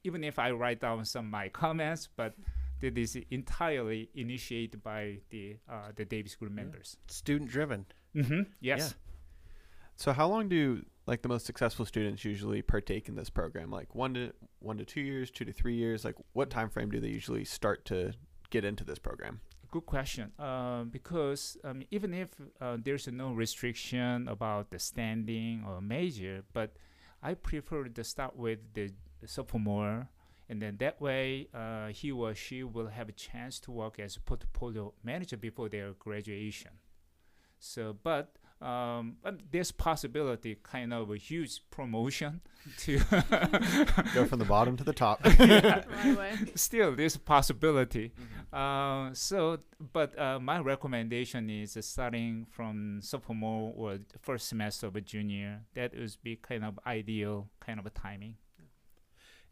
even 0.04 0.24
if 0.24 0.40
I 0.40 0.52
write 0.52 0.80
down 0.80 1.04
some 1.06 1.26
of 1.26 1.32
my 1.32 1.50
comments, 1.50 2.08
but 2.16 2.36
that 2.82 2.98
is 2.98 3.18
entirely 3.32 4.10
initiated 4.16 4.84
by 4.84 5.20
the 5.30 5.58
uh, 5.70 5.92
the 5.96 6.06
Davis 6.06 6.36
Group 6.36 6.52
members. 6.52 6.98
Student 7.08 7.50
driven. 7.50 7.86
Mm-hmm. 8.16 8.42
Yes. 8.62 8.96
So 9.96 10.12
how 10.12 10.28
long 10.28 10.50
do 10.50 10.84
like 11.08 11.22
the 11.22 11.30
most 11.30 11.46
successful 11.46 11.86
students 11.86 12.26
usually 12.26 12.62
partake 12.62 13.08
in 13.08 13.16
this 13.16 13.30
program? 13.30 13.72
Like 13.72 13.96
one 13.96 14.14
to 14.14 14.34
one 14.60 14.78
to 14.78 14.86
two 14.86 15.02
years, 15.02 15.32
two 15.32 15.46
to 15.46 15.54
three 15.54 15.76
years. 15.76 16.04
Like 16.04 16.16
what 16.34 16.50
time 16.50 16.70
frame 16.70 16.92
do 16.92 17.00
they 17.00 17.08
usually 17.10 17.46
start 17.46 17.86
to 17.86 18.14
get 18.50 18.66
into 18.66 18.84
this 18.84 19.00
program? 19.00 19.42
Good 19.72 19.86
question. 19.86 20.32
Uh, 20.40 20.84
because 20.84 21.58
um, 21.64 21.84
even 21.92 22.14
if 22.14 22.30
uh, 22.62 22.78
there's 22.82 23.08
no 23.08 23.32
restriction 23.32 24.28
about 24.28 24.70
the 24.70 24.80
standing 24.80 25.64
or 25.68 25.82
major, 25.82 26.44
but 26.54 26.76
I 27.26 27.34
prefer 27.34 27.86
to 27.86 28.04
start 28.04 28.36
with 28.36 28.60
the 28.76 28.92
sophomore, 29.26 30.10
and 30.48 30.62
then 30.62 30.78
that 30.78 31.02
way 31.02 31.48
uh, 31.56 31.88
he 31.88 32.12
or 32.12 32.36
she 32.36 32.64
will 32.64 32.90
have 32.90 33.10
a 33.10 33.14
chance 33.14 33.60
to 33.62 33.72
work 33.72 33.98
as 33.98 34.16
a 34.16 34.20
portfolio 34.20 34.94
manager 35.04 35.36
before 35.36 35.68
their 35.68 35.94
graduation. 35.94 36.70
So, 37.58 37.98
but 38.04 38.36
um, 38.62 39.18
but 39.22 39.40
there's 39.52 39.72
possibility 39.72 40.58
kind 40.64 40.94
of 40.94 41.12
a 41.12 41.18
huge 41.18 41.62
promotion 41.70 42.42
to 42.80 42.98
Go 44.14 44.26
from 44.26 44.40
the 44.40 44.46
bottom 44.48 44.76
to 44.78 44.84
the 44.84 44.94
top. 44.94 45.20
Yeah. 45.40 45.84
right 45.88 46.16
away. 46.16 46.36
still 46.56 46.96
there's 46.96 47.16
a 47.16 47.20
possibility 47.20 48.12
uh, 48.54 49.10
so 49.14 49.60
but 49.94 50.18
uh, 50.18 50.40
my 50.40 50.60
recommendation 50.60 51.50
is 51.50 51.76
uh, 51.78 51.82
starting 51.82 52.46
from 52.50 53.00
sophomore 53.02 53.74
or 53.76 54.00
first 54.22 54.48
semester 54.48 54.88
of 54.88 54.96
a 54.96 55.02
junior 55.02 55.62
that 55.76 55.94
would 55.96 56.16
be 56.24 56.36
kind 56.38 56.64
of 56.64 56.80
ideal 56.88 57.50
kind 57.60 57.80
of 57.80 57.86
a 57.86 57.90
timing 57.92 58.36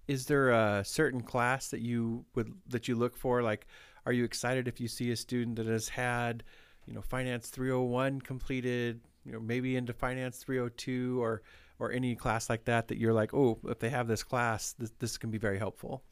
Is 0.07 0.25
there 0.25 0.49
a 0.51 0.83
certain 0.83 1.21
class 1.21 1.69
that 1.69 1.79
you 1.81 2.25
would 2.35 2.51
that 2.67 2.87
you 2.87 2.95
look 2.95 3.15
for? 3.15 3.41
Like, 3.41 3.67
are 4.05 4.11
you 4.11 4.25
excited 4.25 4.67
if 4.67 4.81
you 4.81 4.87
see 4.89 5.11
a 5.11 5.15
student 5.15 5.55
that 5.55 5.65
has 5.65 5.87
had, 5.89 6.43
you 6.85 6.93
know, 6.93 7.01
Finance 7.01 7.49
301 7.49 8.21
completed, 8.21 9.01
you 9.25 9.31
know, 9.31 9.39
maybe 9.39 9.75
into 9.75 9.93
Finance 9.93 10.37
302 10.43 11.21
or 11.21 11.41
or 11.79 11.91
any 11.91 12.15
class 12.15 12.49
like 12.49 12.65
that 12.65 12.87
that 12.87 12.97
you're 12.97 13.13
like, 13.13 13.33
oh, 13.33 13.59
if 13.67 13.79
they 13.79 13.89
have 13.89 14.07
this 14.07 14.23
class, 14.23 14.73
this 14.77 14.91
this 14.99 15.17
can 15.17 15.31
be 15.31 15.37
very 15.37 15.57
helpful. 15.57 16.03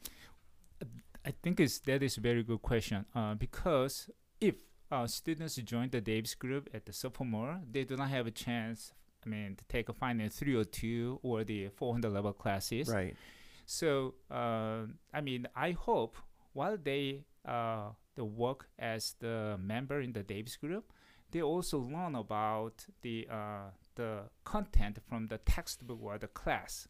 i 1.24 1.32
think 1.42 1.60
is 1.60 1.80
that 1.86 2.02
is 2.02 2.16
a 2.18 2.20
very 2.20 2.42
good 2.42 2.60
question 2.62 3.04
uh, 3.14 3.34
because 3.34 4.10
if 4.40 4.56
uh, 4.90 5.06
students 5.06 5.54
join 5.56 5.88
the 5.90 6.00
davis 6.00 6.34
group 6.34 6.68
at 6.74 6.84
the 6.86 6.92
sophomore 6.92 7.60
they 7.70 7.84
do 7.84 7.96
not 7.96 8.08
have 8.10 8.26
a 8.26 8.30
chance 8.32 8.92
i 9.24 9.28
mean 9.28 9.54
to 9.54 9.64
take 9.74 9.88
a 9.88 9.92
finance 9.92 10.34
302 10.36 11.20
or 11.22 11.44
the 11.44 11.68
400 11.68 12.10
level 12.12 12.32
classes 12.32 12.88
Right. 12.88 13.14
So 13.64 14.14
uh, 14.30 14.80
I 15.14 15.20
mean, 15.22 15.46
I 15.54 15.70
hope 15.70 16.16
while 16.52 16.76
they 16.76 17.22
uh, 17.46 17.90
the 18.14 18.24
work 18.24 18.68
as 18.78 19.14
the 19.20 19.58
member 19.60 20.00
in 20.00 20.12
the 20.12 20.22
Davis 20.22 20.56
group, 20.56 20.92
they 21.30 21.42
also 21.42 21.78
learn 21.78 22.14
about 22.14 22.86
the 23.02 23.26
uh, 23.30 23.70
the 23.94 24.24
content 24.44 24.98
from 25.08 25.26
the 25.26 25.38
textbook 25.38 25.98
or 26.02 26.18
the 26.18 26.28
class. 26.28 26.88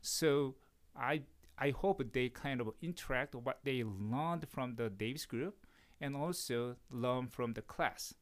So 0.00 0.54
I 0.96 1.22
I 1.58 1.70
hope 1.70 2.02
they 2.12 2.28
kind 2.28 2.60
of 2.60 2.68
interact 2.80 3.34
what 3.34 3.60
they 3.64 3.84
learned 3.84 4.48
from 4.48 4.76
the 4.76 4.88
Davis 4.88 5.26
group 5.26 5.66
and 6.00 6.16
also 6.16 6.76
learn 6.90 7.28
from 7.28 7.52
the 7.52 7.62
class. 7.62 8.14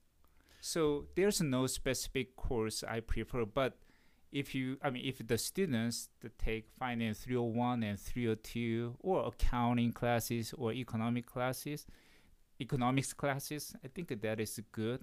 So 0.61 1.07
there's 1.15 1.41
no 1.41 1.67
specific 1.67 2.37
course 2.37 2.85
I 2.87 3.01
prefer, 3.01 3.47
but 3.47 3.79
if 4.33 4.55
you 4.55 4.79
i 4.83 4.91
mean 4.91 5.05
if 5.05 5.27
the 5.27 5.37
students 5.37 6.09
take 6.39 6.69
finance 6.79 7.21
301 7.21 7.83
and 7.83 7.99
302 7.99 8.97
or 9.01 9.27
accounting 9.27 9.93
classes 9.93 10.55
or 10.57 10.73
economic 10.73 11.27
classes 11.27 11.87
economics 12.61 13.13
classes 13.13 13.75
i 13.85 13.89
think 13.89 14.09
that 14.21 14.39
is 14.41 14.61
good 14.73 15.01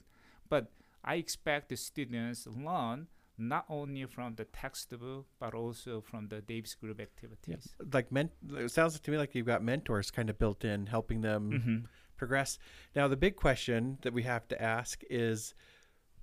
but 0.49 0.71
i 1.03 1.15
expect 1.15 1.69
the 1.69 1.75
students 1.75 2.47
learn 2.47 3.07
not 3.37 3.65
only 3.69 4.05
from 4.05 4.35
the 4.35 4.45
textbook 4.45 5.25
but 5.39 5.53
also 5.53 6.01
from 6.01 6.27
the 6.29 6.41
davis 6.41 6.75
group 6.75 6.99
activities 6.99 7.75
Like, 7.93 8.11
men- 8.11 8.31
it 8.65 8.71
sounds 8.71 8.99
to 8.99 9.11
me 9.11 9.17
like 9.17 9.35
you've 9.35 9.45
got 9.45 9.63
mentors 9.63 10.09
kind 10.11 10.29
of 10.29 10.37
built 10.39 10.63
in, 10.65 10.87
helping 10.87 11.21
them 11.21 11.51
Mhm. 11.51 11.79
progress. 12.17 12.57
Now, 12.95 13.07
the 13.07 13.15
big 13.15 13.35
question 13.35 13.99
that 14.01 14.11
we 14.11 14.23
have 14.23 14.47
to 14.47 14.59
ask 14.59 15.03
is 15.09 15.53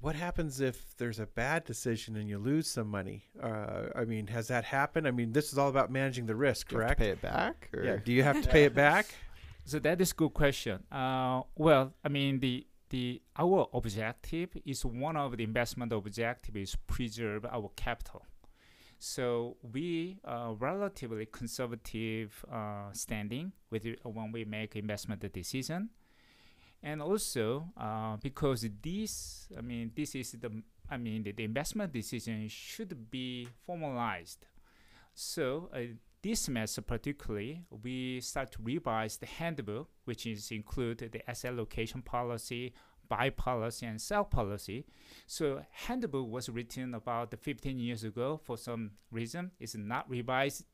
what 0.01 0.17
happens 0.17 0.61
if 0.61 0.97
there's 0.97 1.21
a 1.21 1.27
bad 1.27 1.65
decision 1.65 2.17
and 2.17 2.29
you 2.29 2.37
lose 2.39 2.67
some 2.69 2.89
money? 2.89 3.25
Uh, 3.41 3.91
I 3.95 4.05
mean, 4.05 4.27
has 4.27 4.49
that 4.49 4.65
happened? 4.65 5.07
I 5.07 5.13
mean, 5.13 5.31
this 5.33 5.53
is 5.53 5.57
all 5.59 5.69
about 5.69 5.91
managing 5.93 6.27
the 6.27 6.35
risk, 6.35 6.69
Do 6.69 6.75
you 6.77 6.81
have 6.81 6.89
correct? 6.89 6.99
to 7.01 7.05
pay 7.05 7.11
it 7.13 7.23
back? 7.23 7.71
Or? 7.73 7.85
Yeah. 7.85 7.97
Do 8.05 8.13
you 8.13 8.23
have 8.25 8.43
to 8.43 8.49
pay 8.49 8.65
it 8.65 8.75
back? 8.75 9.07
So 9.65 9.79
that 9.79 10.01
is 10.01 10.13
a 10.13 10.15
good 10.15 10.35
question. 10.35 10.85
Uh, 10.93 11.43
well, 11.57 11.95
I 12.05 12.09
mean 12.09 12.41
the 12.41 12.67
the 12.91 13.23
our 13.37 13.69
objective 13.73 14.51
is 14.65 14.85
one 14.85 15.17
of 15.17 15.37
the 15.37 15.43
investment 15.45 15.93
objective 15.93 16.57
is 16.57 16.77
preserve 16.87 17.47
our 17.47 17.71
capital. 17.75 18.23
So 18.99 19.57
we 19.73 20.19
are 20.25 20.55
relatively 20.55 21.27
conservative 21.27 22.45
uh, 22.51 22.93
standing 22.93 23.53
with 23.71 23.87
when 24.03 24.33
we 24.33 24.45
make 24.45 24.77
investment 24.77 25.21
decision, 25.33 25.91
and 26.83 27.03
also 27.03 27.69
uh, 27.77 28.17
because 28.17 28.67
this, 28.83 29.49
I 29.59 29.61
mean, 29.61 29.93
this 29.95 30.15
is 30.15 30.33
the, 30.33 30.63
I 30.89 30.97
mean, 30.97 31.23
the, 31.23 31.33
the 31.33 31.45
investment 31.45 31.93
decision 31.93 32.49
should 32.49 33.11
be 33.11 33.49
formalized. 33.67 34.47
So 35.15 35.71
uh, 35.75 35.81
this 36.25 36.41
semester 36.41 36.81
particularly, 36.81 37.61
we 37.83 38.19
start 38.23 38.51
to 38.51 38.59
revise 38.63 39.19
the 39.19 39.27
handbook, 39.27 39.91
which 40.07 40.27
is 40.27 40.51
include 40.51 41.11
the 41.13 41.31
asset 41.31 41.53
allocation 41.53 42.01
policy, 42.01 42.73
buy 43.11 43.29
policy, 43.29 43.85
and 43.85 44.01
sell 44.01 44.25
policy. 44.25 44.87
So 45.27 45.61
handbook 45.71 46.27
was 46.31 46.49
written 46.49 46.95
about 46.95 47.35
15 47.39 47.79
years 47.79 48.05
ago. 48.05 48.41
For 48.43 48.57
some 48.57 48.93
reason, 49.13 49.51
it's 49.61 49.77
not 49.77 50.09
revised. 50.09 50.65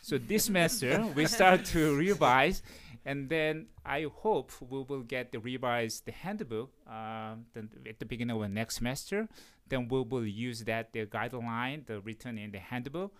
So 0.00 0.16
this 0.16 0.44
semester 0.44 1.04
we 1.16 1.26
start 1.26 1.64
to 1.66 1.96
revise, 1.96 2.62
and 3.04 3.28
then 3.28 3.66
I 3.84 4.06
hope 4.14 4.52
we 4.60 4.84
will 4.84 5.02
get 5.02 5.32
the 5.32 5.40
revised 5.40 6.08
handbook 6.08 6.70
uh, 6.88 7.34
then 7.52 7.68
at 7.84 7.98
the 7.98 8.06
beginning 8.06 8.40
of 8.40 8.48
next 8.48 8.76
semester. 8.76 9.28
Then 9.68 9.88
we 9.88 10.02
will 10.02 10.24
use 10.24 10.60
that 10.64 10.92
the 10.92 11.06
guideline, 11.06 11.86
the 11.86 12.00
written 12.00 12.38
in 12.38 12.52
the 12.52 12.60
handbook 12.60 13.12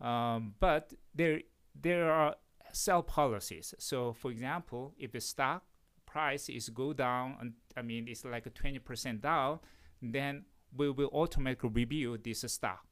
um, 0.00 0.54
but 0.60 0.92
there 1.14 1.40
there 1.74 2.10
are 2.12 2.36
sell 2.72 3.02
policies. 3.02 3.74
So 3.78 4.12
for 4.12 4.30
example, 4.30 4.94
if 4.98 5.12
the 5.12 5.20
stock 5.20 5.62
price 6.04 6.48
is 6.48 6.68
go 6.68 6.92
down, 6.92 7.54
I 7.76 7.82
mean 7.82 8.06
it's 8.08 8.24
like 8.24 8.46
a 8.46 8.50
twenty 8.50 8.78
percent 8.78 9.22
down, 9.22 9.60
then 10.02 10.44
we 10.76 10.90
will 10.90 11.10
automatically 11.12 11.70
review 11.70 12.18
this 12.18 12.44
stock. 12.46 12.84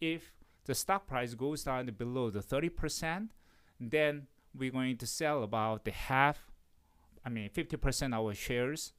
If 0.00 0.32
the 0.64 0.74
stock 0.74 1.06
price 1.06 1.34
goes 1.34 1.64
down 1.64 1.86
below 1.96 2.30
the 2.30 2.42
thirty 2.42 2.68
percent, 2.68 3.32
then 3.78 4.26
we're 4.54 4.72
going 4.72 4.96
to 4.96 5.06
sell 5.06 5.42
about 5.42 5.84
the 5.84 5.92
half, 5.92 6.50
I 7.24 7.28
mean 7.28 7.48
fifty 7.50 7.76
percent 7.76 8.14
of 8.14 8.24
our 8.24 8.34
shares 8.34 8.92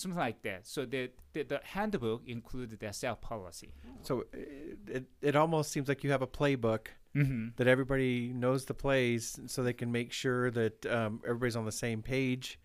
something 0.00 0.18
like 0.18 0.42
that. 0.42 0.66
So 0.66 0.84
the 0.84 1.10
the, 1.32 1.42
the 1.44 1.60
handbook 1.62 2.22
includes 2.26 2.76
the 2.76 2.92
sell 2.92 3.16
policy. 3.16 3.72
So 4.02 4.24
it, 4.32 4.78
it, 4.86 5.04
it 5.22 5.36
almost 5.36 5.70
seems 5.70 5.88
like 5.88 6.02
you 6.04 6.10
have 6.10 6.22
a 6.22 6.26
playbook 6.26 6.88
Mm-hmm. 7.16 7.48
that 7.56 7.66
everybody 7.66 8.32
knows 8.32 8.66
the 8.66 8.74
plays, 8.74 9.36
so 9.46 9.64
they 9.64 9.72
can 9.72 9.90
make 9.90 10.12
sure 10.12 10.48
that 10.52 10.86
um, 10.86 11.20
everybody's 11.26 11.56
on 11.56 11.64
the 11.64 11.72
same 11.72 12.02
page 12.02 12.56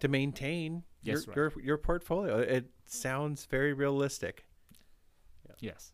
to 0.00 0.08
maintain 0.08 0.82
Yes, 1.04 1.26
your, 1.26 1.34
your 1.36 1.52
your 1.64 1.78
portfolio. 1.78 2.38
It 2.38 2.70
sounds 2.86 3.46
very 3.46 3.72
realistic. 3.72 4.46
Yes. 5.60 5.92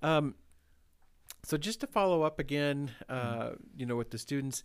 Um, 0.00 0.36
so 1.42 1.56
just 1.56 1.80
to 1.80 1.88
follow 1.88 2.22
up 2.22 2.38
again, 2.38 2.92
uh, 3.08 3.50
you 3.76 3.84
know, 3.86 3.96
with 3.96 4.10
the 4.10 4.18
students, 4.18 4.62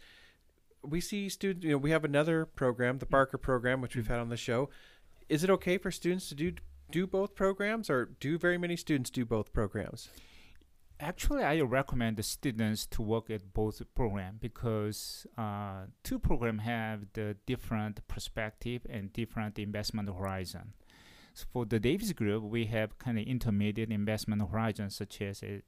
we 0.84 1.02
see 1.02 1.28
students. 1.28 1.66
You 1.66 1.72
know, 1.72 1.78
we 1.78 1.90
have 1.90 2.04
another 2.04 2.46
program, 2.46 3.00
the 3.00 3.06
Barker 3.08 3.40
program, 3.40 3.82
which 3.82 3.96
we've 3.96 4.08
had 4.08 4.20
on 4.20 4.30
the 4.30 4.38
show. 4.38 4.70
Is 5.32 5.46
it 5.46 5.50
okay 5.50 5.78
for 5.78 5.92
students 5.92 6.28
to 6.28 6.36
do 6.36 6.52
do 6.92 7.08
both 7.08 7.36
programs, 7.36 7.90
or 7.90 8.10
do 8.20 8.38
very 8.38 8.58
many 8.58 8.76
students 8.76 9.10
do 9.10 9.24
both 9.24 9.54
programs? 9.54 10.10
Actually, 11.00 11.42
I 11.42 11.62
recommend 11.62 12.18
the 12.18 12.24
students 12.24 12.86
to 12.88 13.02
work 13.02 13.30
at 13.30 13.54
both 13.54 13.82
program 13.96 14.40
because 14.42 15.26
uh, 15.38 15.86
two 16.04 16.20
program 16.20 16.58
have 16.60 17.06
the 17.14 17.38
different 17.46 18.06
perspective 18.10 18.82
and 18.90 19.14
different 19.14 19.58
investment 19.58 20.10
horizon. 20.10 20.74
So 21.34 21.46
for 21.54 21.66
the 21.66 21.80
Davis 21.80 22.12
Group, 22.12 22.44
we 22.44 22.66
have 22.66 23.00
kind 23.00 23.18
of 23.18 23.26
intermediate 23.26 23.90
investment 23.90 24.42
horizon, 24.42 24.90
such 24.90 25.22
as 25.22 25.42
it, 25.44 25.64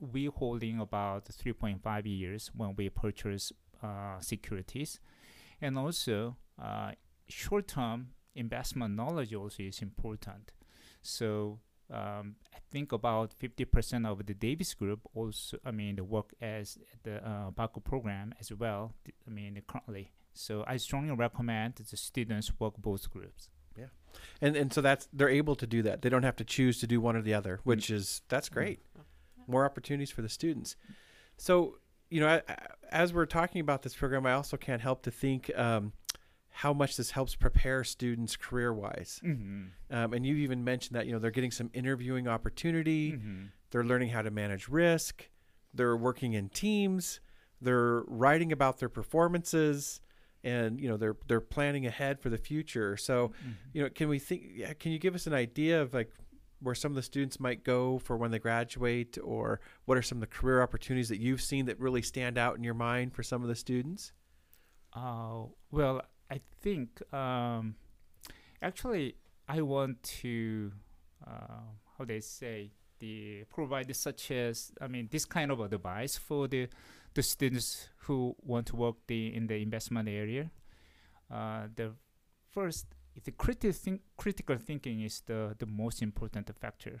we 0.00 0.24
holding 0.24 0.80
about 0.80 1.26
3.5 1.26 2.02
years 2.06 2.50
when 2.56 2.74
we 2.74 2.88
purchase 2.88 3.52
uh, 3.84 4.18
securities, 4.18 4.98
and 5.60 5.78
also 5.78 6.38
uh, 6.60 6.90
short-term 7.28 8.08
investment 8.34 8.94
knowledge 8.94 9.34
also 9.34 9.62
is 9.62 9.80
important. 9.82 10.52
So 11.02 11.60
um, 11.90 12.36
I 12.54 12.58
think 12.70 12.92
about 12.92 13.34
50% 13.38 14.06
of 14.10 14.24
the 14.26 14.34
Davis 14.34 14.74
Group 14.74 15.00
also, 15.14 15.58
I 15.64 15.70
mean, 15.70 15.96
the 15.96 16.04
work 16.04 16.32
as 16.40 16.78
the 17.02 17.26
uh, 17.26 17.50
Barker 17.50 17.80
program 17.80 18.34
as 18.40 18.52
well. 18.52 18.94
I 19.26 19.30
mean, 19.30 19.60
currently. 19.66 20.12
So 20.32 20.64
I 20.66 20.78
strongly 20.78 21.14
recommend 21.14 21.76
that 21.76 21.88
the 21.90 21.96
students 21.96 22.52
work 22.58 22.74
both 22.78 23.10
groups. 23.10 23.50
Yeah. 23.78 23.86
And 24.40 24.56
and 24.56 24.72
so 24.72 24.80
that's 24.80 25.08
they're 25.12 25.28
able 25.28 25.56
to 25.56 25.66
do 25.66 25.82
that. 25.82 26.02
They 26.02 26.08
don't 26.08 26.22
have 26.22 26.36
to 26.36 26.44
choose 26.44 26.78
to 26.80 26.86
do 26.86 27.00
one 27.00 27.16
or 27.16 27.22
the 27.22 27.34
other, 27.34 27.60
which 27.64 27.90
is 27.90 28.22
that's 28.28 28.48
great. 28.48 28.80
More 29.46 29.64
opportunities 29.64 30.10
for 30.10 30.22
the 30.22 30.28
students. 30.28 30.76
So 31.36 31.78
you 32.10 32.20
know, 32.20 32.28
a- 32.28 32.42
a- 32.52 32.94
as 32.94 33.12
we're 33.12 33.26
talking 33.26 33.60
about 33.60 33.82
this 33.82 33.94
program, 33.94 34.24
I 34.26 34.32
also 34.32 34.56
can't 34.56 34.80
help 34.80 35.02
to 35.02 35.10
think 35.10 35.50
um, 35.58 35.92
how 36.56 36.72
much 36.72 36.96
this 36.96 37.10
helps 37.10 37.34
prepare 37.34 37.82
students 37.82 38.36
career 38.36 38.72
wise. 38.72 39.20
Mm-hmm. 39.24 39.64
Um, 39.90 40.12
and 40.12 40.24
you 40.24 40.36
even 40.36 40.62
mentioned 40.62 40.94
that 40.94 41.04
you 41.04 41.12
know 41.12 41.18
they're 41.18 41.32
getting 41.32 41.50
some 41.50 41.68
interviewing 41.74 42.28
opportunity. 42.28 43.12
Mm-hmm. 43.12 43.46
They're 43.72 43.82
learning 43.82 44.10
how 44.10 44.22
to 44.22 44.30
manage 44.30 44.68
risk. 44.68 45.28
They're 45.74 45.96
working 45.96 46.34
in 46.34 46.50
teams. 46.50 47.18
They're 47.60 48.04
writing 48.06 48.52
about 48.52 48.78
their 48.78 48.88
performances, 48.88 50.00
and 50.44 50.80
you 50.80 50.88
know 50.88 50.96
they're 50.96 51.16
they're 51.26 51.40
planning 51.40 51.86
ahead 51.86 52.20
for 52.20 52.28
the 52.28 52.38
future. 52.38 52.96
So 52.96 53.32
you 53.72 53.82
know, 53.82 53.88
can 53.90 54.08
we 54.08 54.20
think? 54.20 54.44
Yeah, 54.54 54.74
can 54.74 54.92
you 54.92 55.00
give 55.00 55.16
us 55.16 55.26
an 55.26 55.34
idea 55.34 55.82
of 55.82 55.92
like 55.92 56.12
where 56.60 56.76
some 56.76 56.92
of 56.92 56.96
the 56.96 57.02
students 57.02 57.40
might 57.40 57.64
go 57.64 57.98
for 57.98 58.16
when 58.16 58.30
they 58.30 58.38
graduate, 58.38 59.18
or 59.20 59.58
what 59.86 59.98
are 59.98 60.02
some 60.02 60.18
of 60.18 60.20
the 60.20 60.28
career 60.28 60.62
opportunities 60.62 61.08
that 61.08 61.18
you've 61.18 61.42
seen 61.42 61.66
that 61.66 61.80
really 61.80 62.00
stand 62.00 62.38
out 62.38 62.56
in 62.56 62.62
your 62.62 62.74
mind 62.74 63.12
for 63.12 63.24
some 63.24 63.42
of 63.42 63.48
the 63.48 63.56
students? 63.56 64.12
Uh, 64.92 65.46
well, 65.72 66.00
I 66.30 66.40
think 66.60 67.02
um, 67.12 67.76
actually 68.62 69.16
I 69.48 69.60
want 69.60 70.02
to 70.22 70.72
uh, 71.26 71.62
how 71.98 72.04
they 72.04 72.20
say 72.20 72.70
the 72.98 73.44
provide 73.50 73.94
such 73.94 74.30
as 74.30 74.72
I 74.80 74.88
mean 74.88 75.08
this 75.10 75.24
kind 75.24 75.50
of 75.50 75.60
advice 75.60 76.16
for 76.16 76.48
the 76.48 76.68
the 77.14 77.22
students 77.22 77.88
who 77.98 78.34
want 78.42 78.66
to 78.66 78.76
work 78.76 78.96
the 79.06 79.34
in 79.34 79.46
the 79.46 79.56
investment 79.56 80.08
area. 80.08 80.50
Uh, 81.30 81.68
the 81.74 81.92
first, 82.50 82.86
the 83.24 83.30
critical 83.32 83.72
think, 83.72 84.00
critical 84.16 84.56
thinking 84.56 85.02
is 85.02 85.22
the 85.26 85.54
the 85.58 85.66
most 85.66 86.02
important 86.02 86.50
factor. 86.60 87.00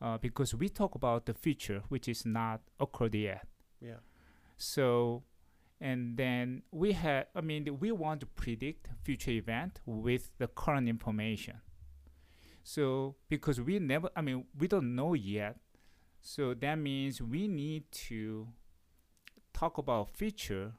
Uh, 0.00 0.18
because 0.18 0.54
we 0.54 0.68
talk 0.68 0.94
about 0.94 1.24
the 1.24 1.32
future, 1.32 1.82
which 1.88 2.06
is 2.06 2.26
not 2.26 2.60
occurred 2.78 3.14
yet. 3.14 3.46
Yeah. 3.80 4.00
So, 4.58 5.22
and 5.80 6.16
then 6.16 6.62
we 6.70 6.92
have, 6.92 7.26
I 7.34 7.40
mean, 7.40 7.78
we 7.78 7.92
want 7.92 8.20
to 8.20 8.26
predict 8.26 8.88
future 9.02 9.32
event 9.32 9.80
with 9.84 10.30
the 10.38 10.46
current 10.46 10.88
information. 10.88 11.60
So, 12.62 13.16
because 13.28 13.60
we 13.60 13.78
never, 13.78 14.10
I 14.16 14.22
mean, 14.22 14.46
we 14.58 14.68
don't 14.68 14.94
know 14.94 15.14
yet. 15.14 15.58
So 16.20 16.54
that 16.54 16.76
means 16.76 17.22
we 17.22 17.46
need 17.46 17.84
to 18.08 18.48
talk 19.52 19.78
about 19.78 20.10
future 20.10 20.72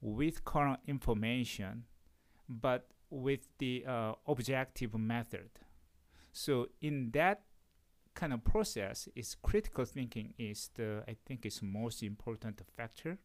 with 0.00 0.44
current 0.44 0.80
information, 0.88 1.84
but 2.48 2.88
with 3.08 3.46
the 3.58 3.84
uh, 3.86 4.14
objective 4.26 4.94
method. 4.94 5.50
So 6.32 6.68
in 6.80 7.10
that 7.12 7.42
kind 8.14 8.32
of 8.32 8.44
process, 8.44 9.08
is 9.14 9.36
critical 9.42 9.84
thinking 9.84 10.34
is 10.38 10.70
the 10.74 11.04
I 11.06 11.16
think 11.24 11.46
is 11.46 11.62
most 11.62 12.02
important 12.02 12.60
factor, 12.76 13.18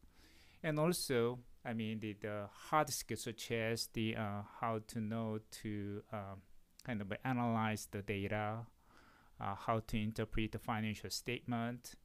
and 0.63 0.80
also 0.80 1.39
I 1.65 1.74
mean 1.74 2.00
the, 2.00 2.15
the 2.20 2.48
hard 2.52 2.89
skills 2.89 3.24
such 3.24 3.52
as 3.52 3.88
the 3.93 4.15
uh, 4.15 4.41
how 4.60 4.82
to 4.88 5.00
know 5.00 5.39
to 5.63 6.02
um, 6.13 6.41
kind 6.86 7.02
of 7.02 7.12
analyze 7.26 7.88
the 7.91 8.02
data, 8.02 8.60
uh, 9.41 9.56
how 9.56 9.82
to 9.88 10.02
interpret 10.02 10.54
the 10.54 10.60
financial 10.60 11.10
statement, 11.10 11.96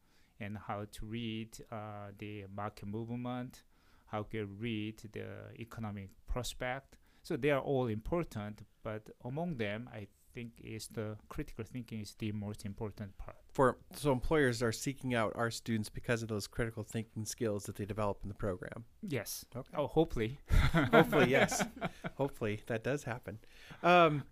and 0.41 0.59
how 0.67 0.85
to 0.91 1.07
read 1.07 1.57
uh, 1.71 2.11
the 2.19 2.45
market 2.55 2.87
movement, 2.87 3.62
how 4.07 4.25
to 4.25 4.45
read 4.47 5.01
the 5.12 5.27
economic 5.59 6.11
prospect. 6.27 6.97
So 7.23 7.37
they 7.37 7.51
are 7.51 7.61
all 7.61 7.87
important, 7.87 8.62
but 8.83 9.09
among 9.25 9.57
them, 9.57 9.88
I 9.93 10.09
think 10.35 10.55
is 10.62 10.88
the 10.88 11.17
critical 11.29 11.65
thinking 11.65 12.01
is 12.01 12.15
the 12.19 12.33
most 12.33 12.65
important 12.65 13.17
part. 13.17 13.41
For 13.53 13.77
so 13.95 14.12
employers 14.12 14.62
are 14.62 14.73
seeking 14.73 15.15
out 15.15 15.33
our 15.37 15.51
students 15.51 15.91
because 15.91 16.23
of 16.23 16.29
those 16.29 16.47
critical 16.47 16.83
thinking 16.83 17.27
skills 17.27 17.65
that 17.65 17.77
they 17.77 17.85
develop 17.85 18.21
in 18.23 18.29
the 18.29 18.35
program. 18.35 18.85
Yes. 19.07 19.45
Okay. 19.55 19.77
Oh, 19.77 19.87
hopefully. 19.87 20.38
Hopefully, 20.91 21.31
yes. 21.31 21.62
Hopefully 22.17 22.62
that 22.67 22.83
does 22.83 23.05
happen. 23.05 23.38
Um, 23.83 24.23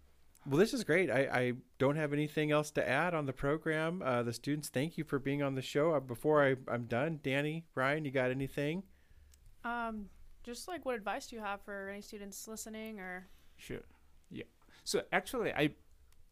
well, 0.49 0.59
this 0.59 0.73
is 0.73 0.85
great. 0.85 1.11
I, 1.11 1.21
I 1.31 1.53
don't 1.79 1.97
have 1.97 2.15
anything 2.15 2.51
else 2.51 2.71
to 2.73 2.89
add 2.89 3.13
on 3.13 3.27
the 3.27 3.33
program. 3.35 4.01
Uh, 4.03 4.23
the 4.23 4.33
students, 4.33 4.71
thank 4.71 4.97
you 4.97 5.05
for 5.05 5.19
being 5.19 5.43
on 5.43 5.55
the 5.55 5.61
show. 5.63 5.93
Uh, 5.93 6.01
before 6.01 6.43
I, 6.43 6.57
I'm 6.67 6.85
done, 6.85 7.21
Danny, 7.23 7.67
Ryan, 7.75 8.07
you 8.07 8.11
got 8.11 8.31
anything? 8.31 8.83
Um, 9.65 10.07
just 10.43 10.67
like 10.67 10.87
what 10.87 10.95
advice 10.95 11.27
do 11.27 11.37
you 11.37 11.43
have 11.43 11.61
for 11.61 11.91
any 11.91 12.01
students 12.01 12.49
listening 12.49 12.99
or 13.01 13.29
Sure. 13.59 13.83
Yeah. 14.31 14.45
So 14.85 15.03
actually, 15.13 15.53
I 15.53 15.71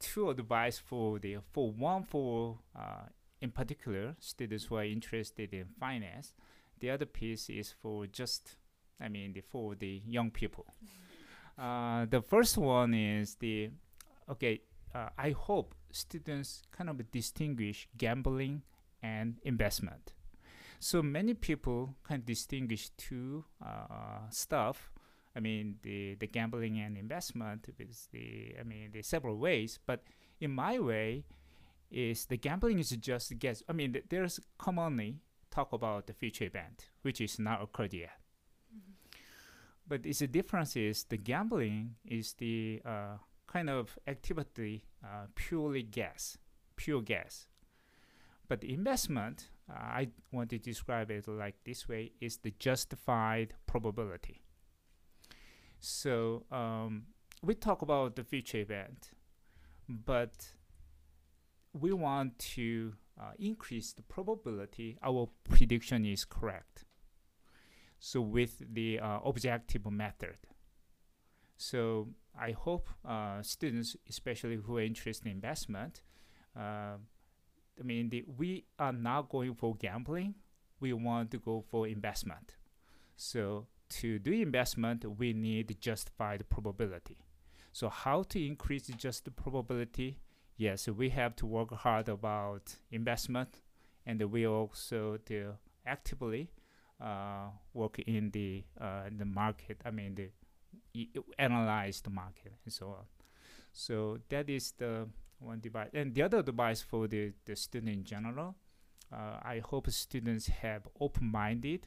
two 0.01 0.31
advice 0.31 0.79
for 0.79 1.19
the 1.19 1.39
for 1.53 1.71
one 1.73 2.05
for 2.05 2.59
uh, 2.77 3.07
in 3.41 3.51
particular, 3.51 4.17
students 4.19 4.65
who 4.65 4.77
are 4.77 4.85
interested 4.85 5.53
in 5.53 5.67
finance. 5.79 6.33
The 6.81 6.91
other 6.91 7.07
piece 7.07 7.49
is 7.51 7.75
for 7.81 8.07
just, 8.07 8.57
I 9.01 9.09
mean, 9.09 9.33
the, 9.33 9.41
for 9.41 9.75
the 9.75 10.03
young 10.07 10.31
people. 10.31 10.67
Uh, 11.59 12.07
the 12.07 12.23
first 12.23 12.57
one 12.57 12.95
is 12.95 13.37
the, 13.37 13.71
okay, 14.31 14.61
uh, 14.95 15.09
I 15.19 15.31
hope 15.31 15.75
students 15.91 16.63
kind 16.71 16.91
of 16.91 17.11
distinguish 17.11 17.89
gambling 17.97 18.63
and 19.03 19.37
investment. 19.45 20.13
So 20.81 21.03
many 21.03 21.35
people 21.35 21.97
can 22.05 22.23
distinguish 22.25 22.91
two 22.91 23.45
uh, 23.65 24.31
stuff. 24.31 24.91
I 25.39 25.41
mean, 25.41 25.77
the, 25.83 26.17
the 26.17 26.27
gambling 26.27 26.81
and 26.81 26.99
investment 26.99 27.69
with 27.79 28.11
the, 28.11 28.57
I 28.59 28.65
mean, 28.65 28.91
the 28.93 29.03
several 29.03 29.39
ways. 29.39 29.79
But 29.87 30.03
in 30.41 30.51
my 30.51 30.81
way, 30.81 31.25
is 31.93 32.27
the 32.27 32.37
gambling 32.37 32.81
is 32.81 32.91
just 32.91 33.39
guess. 33.39 33.63
I 33.69 33.73
mean, 33.73 33.97
there's 34.11 34.41
commonly 34.59 35.21
talk 35.51 35.73
about 35.73 36.09
the 36.09 36.13
future 36.13 36.45
event, 36.45 36.87
which 37.03 37.21
is 37.21 37.39
not 37.39 37.63
occurred 37.63 37.95
yet. 37.95 38.11
But 39.87 40.05
it's 40.05 40.19
the 40.19 40.27
difference 40.27 40.77
is 40.77 41.05
the 41.05 41.17
gambling 41.17 41.95
is 42.05 42.35
the 42.35 42.83
uh, 42.85 43.19
kind 43.47 43.71
of 43.71 43.97
activity 44.09 44.85
uh, 45.05 45.27
purely 45.37 45.85
guess, 45.85 46.37
pure 46.75 47.01
guess. 47.01 47.47
But 48.49 48.61
the 48.61 48.75
investment, 48.75 49.51
uh, 49.71 49.79
I 49.79 50.09
want 50.33 50.51
to 50.51 50.59
describe 50.59 51.13
it 51.13 51.29
like 51.29 51.55
this 51.65 51.89
way, 51.89 52.11
is 52.21 52.39
the 52.39 52.53
justified 52.59 53.55
probability. 53.67 54.43
So 55.81 56.45
um, 56.51 57.05
we 57.43 57.55
talk 57.55 57.83
about 57.83 58.17
the 58.17 58.25
future 58.25 58.59
event, 58.59 59.11
but 59.89 60.49
we 61.73 61.93
want 61.93 62.39
to 62.39 62.95
uh, 63.21 63.33
increase 63.39 63.93
the 63.93 64.03
probability 64.03 64.99
our 65.03 65.29
prediction 65.45 66.05
is 66.05 66.25
correct. 66.25 66.85
So 68.01 68.21
with 68.21 68.63
the 68.73 69.01
uh, 69.01 69.21
objective 69.25 69.91
method. 69.91 70.37
So 71.57 72.09
I 72.39 72.53
hope 72.53 72.89
uh, 73.05 73.43
students, 73.43 73.97
especially 74.09 74.57
who 74.57 74.79
are 74.79 74.83
interested 74.83 75.27
in 75.27 75.33
investment, 75.33 76.03
uh, 76.57 76.97
I 77.79 77.83
mean, 77.85 78.09
the, 78.11 78.25
we 78.37 78.65
are 78.79 78.93
not 78.93 79.29
going 79.29 79.55
for 79.55 79.75
gambling. 79.75 80.35
We 80.81 80.93
want 80.93 81.31
to 81.33 81.39
go 81.39 81.65
for 81.69 81.87
investment. 81.89 82.57
So 83.17 83.67
to 83.89 84.19
do 84.19 84.33
investment, 84.33 85.05
we 85.19 85.33
need 85.33 85.77
justified 85.81 86.49
probability. 86.49 87.19
So 87.73 87.89
how 87.89 88.23
to 88.25 88.45
increase 88.45 88.89
just 88.89 89.25
the 89.25 89.31
probability? 89.31 90.19
Yes, 90.57 90.89
we 90.89 91.11
have 91.11 91.37
to 91.37 91.47
work 91.47 91.73
hard 91.73 92.09
about 92.09 92.77
investment, 92.91 93.61
and 94.05 94.21
we 94.23 94.47
also 94.47 95.19
do 95.25 95.55
actively 95.87 96.51
uh, 97.01 97.51
work 97.73 97.99
in 98.01 98.31
the 98.31 98.65
uh, 98.81 99.05
the 99.17 99.25
market. 99.25 99.81
I 99.85 99.91
mean, 99.91 100.17
the 100.17 100.31
analyze 101.39 102.01
the 102.01 102.11
market 102.11 102.55
and 102.65 102.73
so 102.73 102.89
on. 102.89 103.05
So 103.73 104.19
that 104.31 104.51
is 104.51 104.73
the 104.73 105.09
one 105.39 105.61
device, 105.61 105.91
and 105.95 106.15
the 106.15 106.23
other 106.23 106.43
device 106.43 106.83
for 106.83 107.07
the 107.07 107.33
the 107.45 107.55
student 107.55 107.93
in 107.93 108.05
general. 108.05 108.57
Uh, 109.11 109.39
I 109.43 109.63
hope 109.65 109.89
students 109.91 110.49
have 110.49 110.87
open-minded 111.01 111.87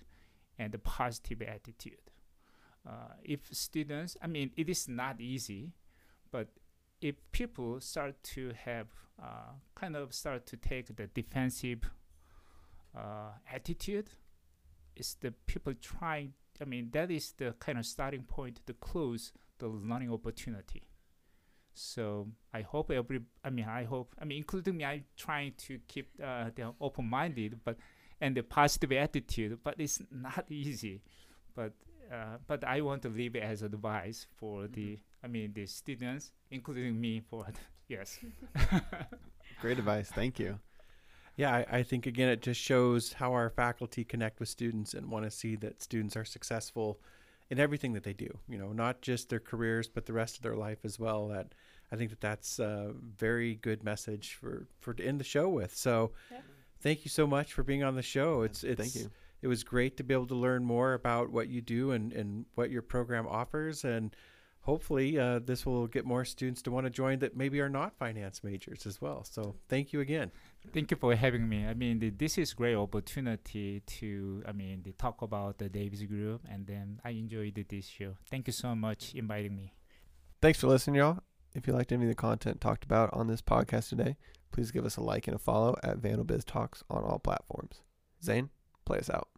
and 0.61 0.71
the 0.71 0.77
positive 0.77 1.41
attitude. 1.41 1.97
Uh, 2.87 3.13
if 3.23 3.39
students, 3.51 4.15
I 4.21 4.27
mean, 4.27 4.51
it 4.55 4.69
is 4.69 4.87
not 4.87 5.19
easy, 5.19 5.73
but 6.31 6.47
if 7.01 7.15
people 7.31 7.81
start 7.81 8.15
to 8.35 8.53
have 8.63 8.87
uh, 9.21 9.53
kind 9.75 9.95
of 9.95 10.13
start 10.13 10.45
to 10.47 10.57
take 10.57 10.95
the 10.95 11.07
defensive 11.07 11.79
uh, 12.95 13.31
attitude, 13.51 14.09
it's 14.95 15.15
the 15.15 15.31
people 15.47 15.73
trying. 15.81 16.33
I 16.61 16.65
mean, 16.65 16.89
that 16.91 17.09
is 17.09 17.33
the 17.37 17.55
kind 17.59 17.79
of 17.79 17.85
starting 17.85 18.23
point 18.23 18.61
to 18.67 18.73
close 18.73 19.33
the 19.57 19.67
learning 19.67 20.11
opportunity. 20.11 20.83
So 21.73 22.27
I 22.53 22.61
hope 22.61 22.91
every. 22.91 23.21
I 23.43 23.49
mean, 23.49 23.65
I 23.65 23.83
hope. 23.85 24.15
I 24.21 24.25
mean, 24.25 24.37
including 24.37 24.77
me, 24.77 24.85
I'm 24.85 25.05
trying 25.17 25.53
to 25.65 25.79
keep 25.87 26.09
uh, 26.23 26.49
the 26.53 26.73
open-minded, 26.79 27.59
but 27.63 27.77
and 28.21 28.37
the 28.37 28.43
positive 28.43 28.91
attitude. 28.93 29.59
But 29.63 29.75
it's 29.79 30.01
not 30.11 30.45
easy. 30.49 31.01
But 31.55 31.73
uh, 32.11 32.37
but 32.47 32.63
I 32.63 32.81
want 32.81 33.01
to 33.03 33.09
leave 33.09 33.35
it 33.35 33.43
as 33.43 33.61
advice 33.61 34.27
for 34.37 34.67
the. 34.67 34.99
I 35.23 35.27
mean, 35.27 35.51
the 35.53 35.65
students, 35.65 36.31
including 36.49 36.99
me, 36.99 37.19
for 37.19 37.45
yes. 37.87 38.19
Great 39.61 39.77
advice. 39.77 40.09
Thank 40.09 40.39
you. 40.39 40.59
Yeah, 41.37 41.55
I, 41.55 41.65
I 41.79 41.83
think 41.83 42.05
again 42.05 42.29
it 42.29 42.41
just 42.41 42.59
shows 42.59 43.13
how 43.13 43.33
our 43.33 43.49
faculty 43.49 44.03
connect 44.03 44.39
with 44.39 44.49
students 44.49 44.93
and 44.93 45.09
want 45.09 45.25
to 45.25 45.31
see 45.31 45.55
that 45.57 45.81
students 45.81 46.15
are 46.17 46.25
successful 46.25 46.99
in 47.49 47.59
everything 47.59 47.93
that 47.93 48.03
they 48.03 48.13
do. 48.13 48.37
You 48.47 48.57
know, 48.57 48.73
not 48.73 49.01
just 49.01 49.29
their 49.29 49.39
careers, 49.39 49.87
but 49.87 50.05
the 50.05 50.13
rest 50.13 50.37
of 50.37 50.43
their 50.43 50.55
life 50.55 50.79
as 50.83 50.99
well. 50.99 51.27
That 51.29 51.53
I 51.91 51.95
think 51.95 52.09
that 52.09 52.21
that's 52.21 52.59
a 52.59 52.93
very 53.17 53.55
good 53.55 53.83
message 53.83 54.33
for 54.33 54.67
for 54.81 54.93
to 54.93 55.03
end 55.03 55.19
the 55.19 55.23
show 55.25 55.47
with. 55.49 55.75
So, 55.75 56.11
Yeah. 56.31 56.39
Thank 56.81 57.05
you 57.05 57.09
so 57.09 57.25
much 57.27 57.53
for 57.53 57.63
being 57.63 57.83
on 57.83 57.95
the 57.95 58.01
show. 58.01 58.41
It's 58.41 58.63
it's 58.63 58.81
Thank 58.81 58.95
you. 58.95 59.11
it 59.41 59.47
was 59.47 59.63
great 59.63 59.97
to 59.97 60.03
be 60.03 60.13
able 60.13 60.27
to 60.27 60.35
learn 60.35 60.63
more 60.63 60.93
about 60.93 61.31
what 61.31 61.47
you 61.47 61.61
do 61.61 61.91
and 61.91 62.11
and 62.13 62.45
what 62.55 62.69
your 62.71 62.81
program 62.81 63.27
offers 63.27 63.83
and. 63.85 64.15
Hopefully, 64.63 65.17
uh, 65.17 65.39
this 65.39 65.65
will 65.65 65.87
get 65.87 66.05
more 66.05 66.23
students 66.23 66.61
to 66.61 66.69
want 66.69 66.85
to 66.85 66.91
join 66.91 67.17
that 67.17 67.35
maybe 67.35 67.59
are 67.59 67.67
not 67.67 67.97
finance 67.97 68.43
majors 68.43 68.85
as 68.85 69.01
well. 69.01 69.23
So, 69.23 69.55
thank 69.69 69.91
you 69.91 70.01
again. 70.01 70.29
Thank 70.71 70.91
you 70.91 70.97
for 70.97 71.15
having 71.15 71.49
me. 71.49 71.65
I 71.65 71.73
mean, 71.73 71.97
the, 71.97 72.11
this 72.11 72.37
is 72.37 72.53
great 72.53 72.75
opportunity 72.75 73.79
to, 73.79 74.43
I 74.47 74.51
mean, 74.51 74.83
the 74.83 74.91
talk 74.91 75.23
about 75.23 75.57
the 75.57 75.67
Davis 75.67 76.03
Group, 76.03 76.41
and 76.47 76.67
then 76.67 77.01
I 77.03 77.09
enjoyed 77.09 77.65
this 77.69 77.87
show. 77.87 78.17
Thank 78.29 78.45
you 78.45 78.53
so 78.53 78.75
much 78.75 79.15
inviting 79.15 79.55
me. 79.55 79.73
Thanks 80.43 80.59
for 80.59 80.67
listening, 80.67 80.97
y'all. 80.97 81.17
If 81.55 81.65
you 81.65 81.73
liked 81.73 81.91
any 81.91 82.03
of 82.03 82.09
the 82.09 82.13
content 82.15 82.61
talked 82.61 82.83
about 82.83 83.09
on 83.13 83.25
this 83.25 83.41
podcast 83.41 83.89
today, 83.89 84.15
please 84.51 84.71
give 84.71 84.85
us 84.85 84.97
a 84.97 85.01
like 85.01 85.27
and 85.27 85.35
a 85.35 85.39
follow 85.39 85.75
at 85.83 85.97
Vandal 85.97 86.25
Biz 86.25 86.45
Talks 86.45 86.83
on 86.89 87.03
all 87.03 87.19
platforms. 87.19 87.81
Zane, 88.23 88.49
play 88.85 88.99
us 88.99 89.09
out. 89.09 89.30